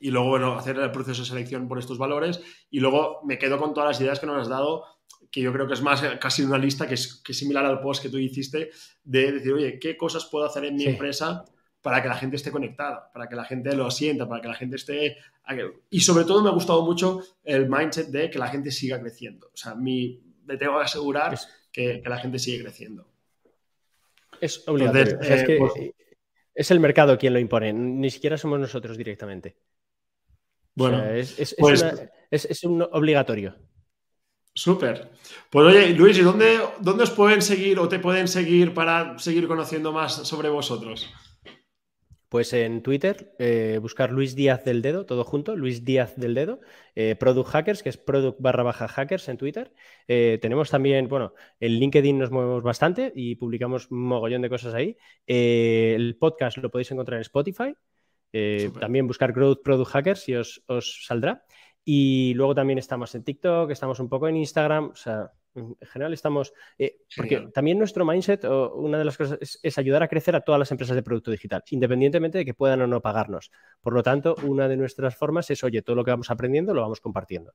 [0.00, 2.40] Y luego, bueno, hacer el proceso de selección por estos valores.
[2.70, 4.84] Y luego me quedo con todas las ideas que nos has dado,
[5.30, 8.02] que yo creo que es más casi una lista que es, que similar al post
[8.02, 8.70] que tú hiciste,
[9.04, 11.44] de decir, oye, ¿qué cosas puedo hacer en mi empresa
[11.82, 14.54] para que la gente esté conectada, para que la gente lo sienta, para que la
[14.54, 15.16] gente esté...
[15.90, 19.48] Y sobre todo me ha gustado mucho el mindset de que la gente siga creciendo.
[19.52, 21.38] O sea, mi, me tengo que asegurar
[21.72, 23.08] que, la gente sigue creciendo.
[24.40, 25.20] Es obligatorio.
[25.20, 25.72] es, que pues
[26.58, 29.56] es el mercado quien lo impone, ni siquiera somos nosotros directamente.
[30.74, 31.84] Bueno, es, pues
[32.30, 33.54] es, un obligatorio.
[34.54, 35.10] Súper.
[35.50, 39.46] Pues oye, Luis, ¿y dónde, dónde os pueden seguir o te pueden seguir para seguir
[39.46, 41.08] conociendo más sobre vosotros?
[42.28, 46.60] Pues en Twitter, eh, buscar Luis Díaz del Dedo, todo junto, Luis Díaz del Dedo,
[46.94, 49.72] eh, Product Hackers, que es Product barra baja hackers en Twitter.
[50.08, 54.74] Eh, tenemos también, bueno, en LinkedIn nos movemos bastante y publicamos un mogollón de cosas
[54.74, 54.98] ahí.
[55.26, 57.74] el podcast lo podéis encontrar en Spotify.
[58.78, 61.46] también buscar Growth Product Hackers y os, os saldrá.
[61.82, 66.12] Y luego también estamos en TikTok, estamos un poco en Instagram, o sea, en general
[66.12, 70.34] estamos, eh, porque también nuestro mindset, o una de las cosas es, ayudar a crecer
[70.36, 73.50] a todas las empresas de producto digital, independientemente de que puedan o no pagarnos.
[73.80, 76.82] Por lo tanto, una de nuestras formas es, oye, todo lo que vamos aprendiendo lo
[76.82, 77.52] vamos compartiendo.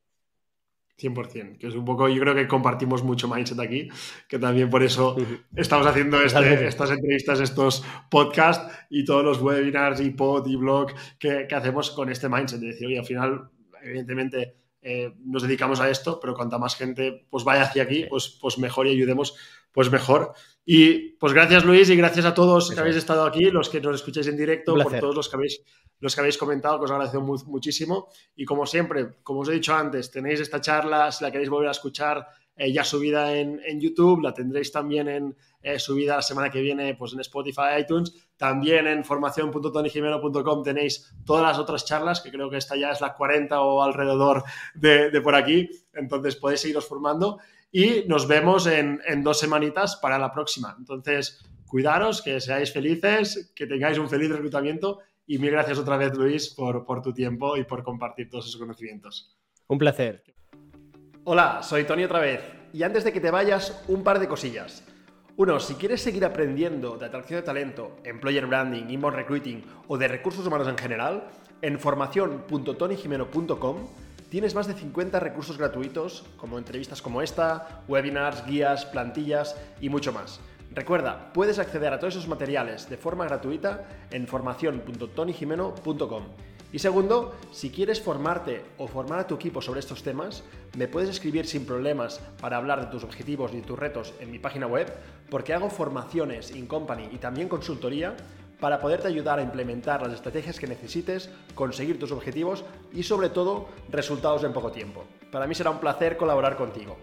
[0.97, 3.89] 100%, que es un poco, yo creo que compartimos mucho mindset aquí,
[4.27, 5.15] que también por eso
[5.55, 10.93] estamos haciendo este, estas entrevistas, estos podcasts y todos los webinars y pod y blog
[11.17, 13.49] que, que hacemos con este mindset, de decir, oye, al final,
[13.81, 18.37] evidentemente, eh, nos dedicamos a esto, pero cuanta más gente pues vaya hacia aquí, pues,
[18.39, 19.35] pues mejor y ayudemos,
[19.71, 20.33] pues mejor.
[20.65, 23.95] Y pues gracias Luis y gracias a todos que habéis estado aquí, los que nos
[23.95, 25.61] escucháis en directo, por todos los que habéis,
[25.99, 28.09] los que habéis comentado, que os agradezco muchísimo.
[28.35, 31.69] Y como siempre, como os he dicho antes, tenéis esta charla, si la queréis volver
[31.69, 36.51] a escuchar, eh, ya subida en, YouTube, la tendréis también en eh, subida la semana
[36.51, 38.13] que viene pues en Spotify, iTunes,
[38.43, 43.13] también en formación.tonijimeno.com tenéis todas las otras charlas, que creo que esta ya es la
[43.13, 44.43] 40 o alrededor
[44.75, 47.39] de, por aquí, entonces podéis seguiros formando
[47.71, 50.75] y nos vemos en, dos semanitas para la próxima.
[50.77, 56.13] Entonces, cuidaros, que seáis felices, que tengáis un feliz reclutamiento y mil gracias otra vez,
[56.13, 59.37] Luis, por, por tu tiempo y por compartir todos esos conocimientos.
[59.67, 60.21] Un placer.
[61.23, 62.41] Hola, soy Tony otra vez.
[62.73, 64.83] Y antes de que te vayas, un par de cosillas.
[65.35, 70.07] Uno, si quieres seguir aprendiendo de atracción de talento, employer branding, inbound recruiting o de
[70.07, 71.27] recursos humanos en general,
[71.63, 73.77] en formación.tonyjimeno.com
[74.29, 80.13] tienes más de 50 recursos gratuitos, como entrevistas como esta, webinars, guías, plantillas y mucho
[80.13, 80.39] más.
[80.69, 86.23] Recuerda, puedes acceder a todos esos materiales de forma gratuita en formación.tonyjimeno.com.
[86.73, 90.43] Y segundo, si quieres formarte o formar a tu equipo sobre estos temas,
[90.75, 94.39] me puedes escribir sin problemas para hablar de tus objetivos y tus retos en mi
[94.39, 94.91] página web,
[95.29, 98.17] porque hago formaciones in company y también consultoría
[98.59, 103.69] para poderte ayudar a implementar las estrategias que necesites, conseguir tus objetivos y sobre todo
[103.89, 105.03] resultados en poco tiempo.
[105.31, 106.97] Para mí será un placer colaborar contigo.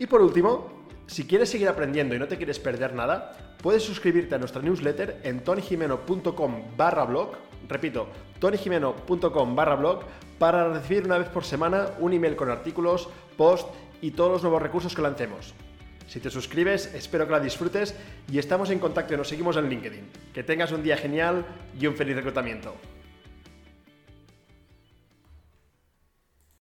[0.00, 0.66] Y por último,
[1.06, 5.20] si quieres seguir aprendiendo y no te quieres perder nada, puedes suscribirte a nuestra newsletter
[5.22, 8.08] en tonyjimeno.com barra blog Repito,
[8.40, 10.02] tonyjimeno.com barra blog
[10.38, 13.68] para recibir una vez por semana un email con artículos, post
[14.02, 15.54] y todos los nuevos recursos que lancemos.
[16.08, 17.94] Si te suscribes, espero que la disfrutes
[18.28, 20.10] y estamos en contacto y nos seguimos en LinkedIn.
[20.34, 21.46] Que tengas un día genial
[21.78, 22.74] y un feliz reclutamiento.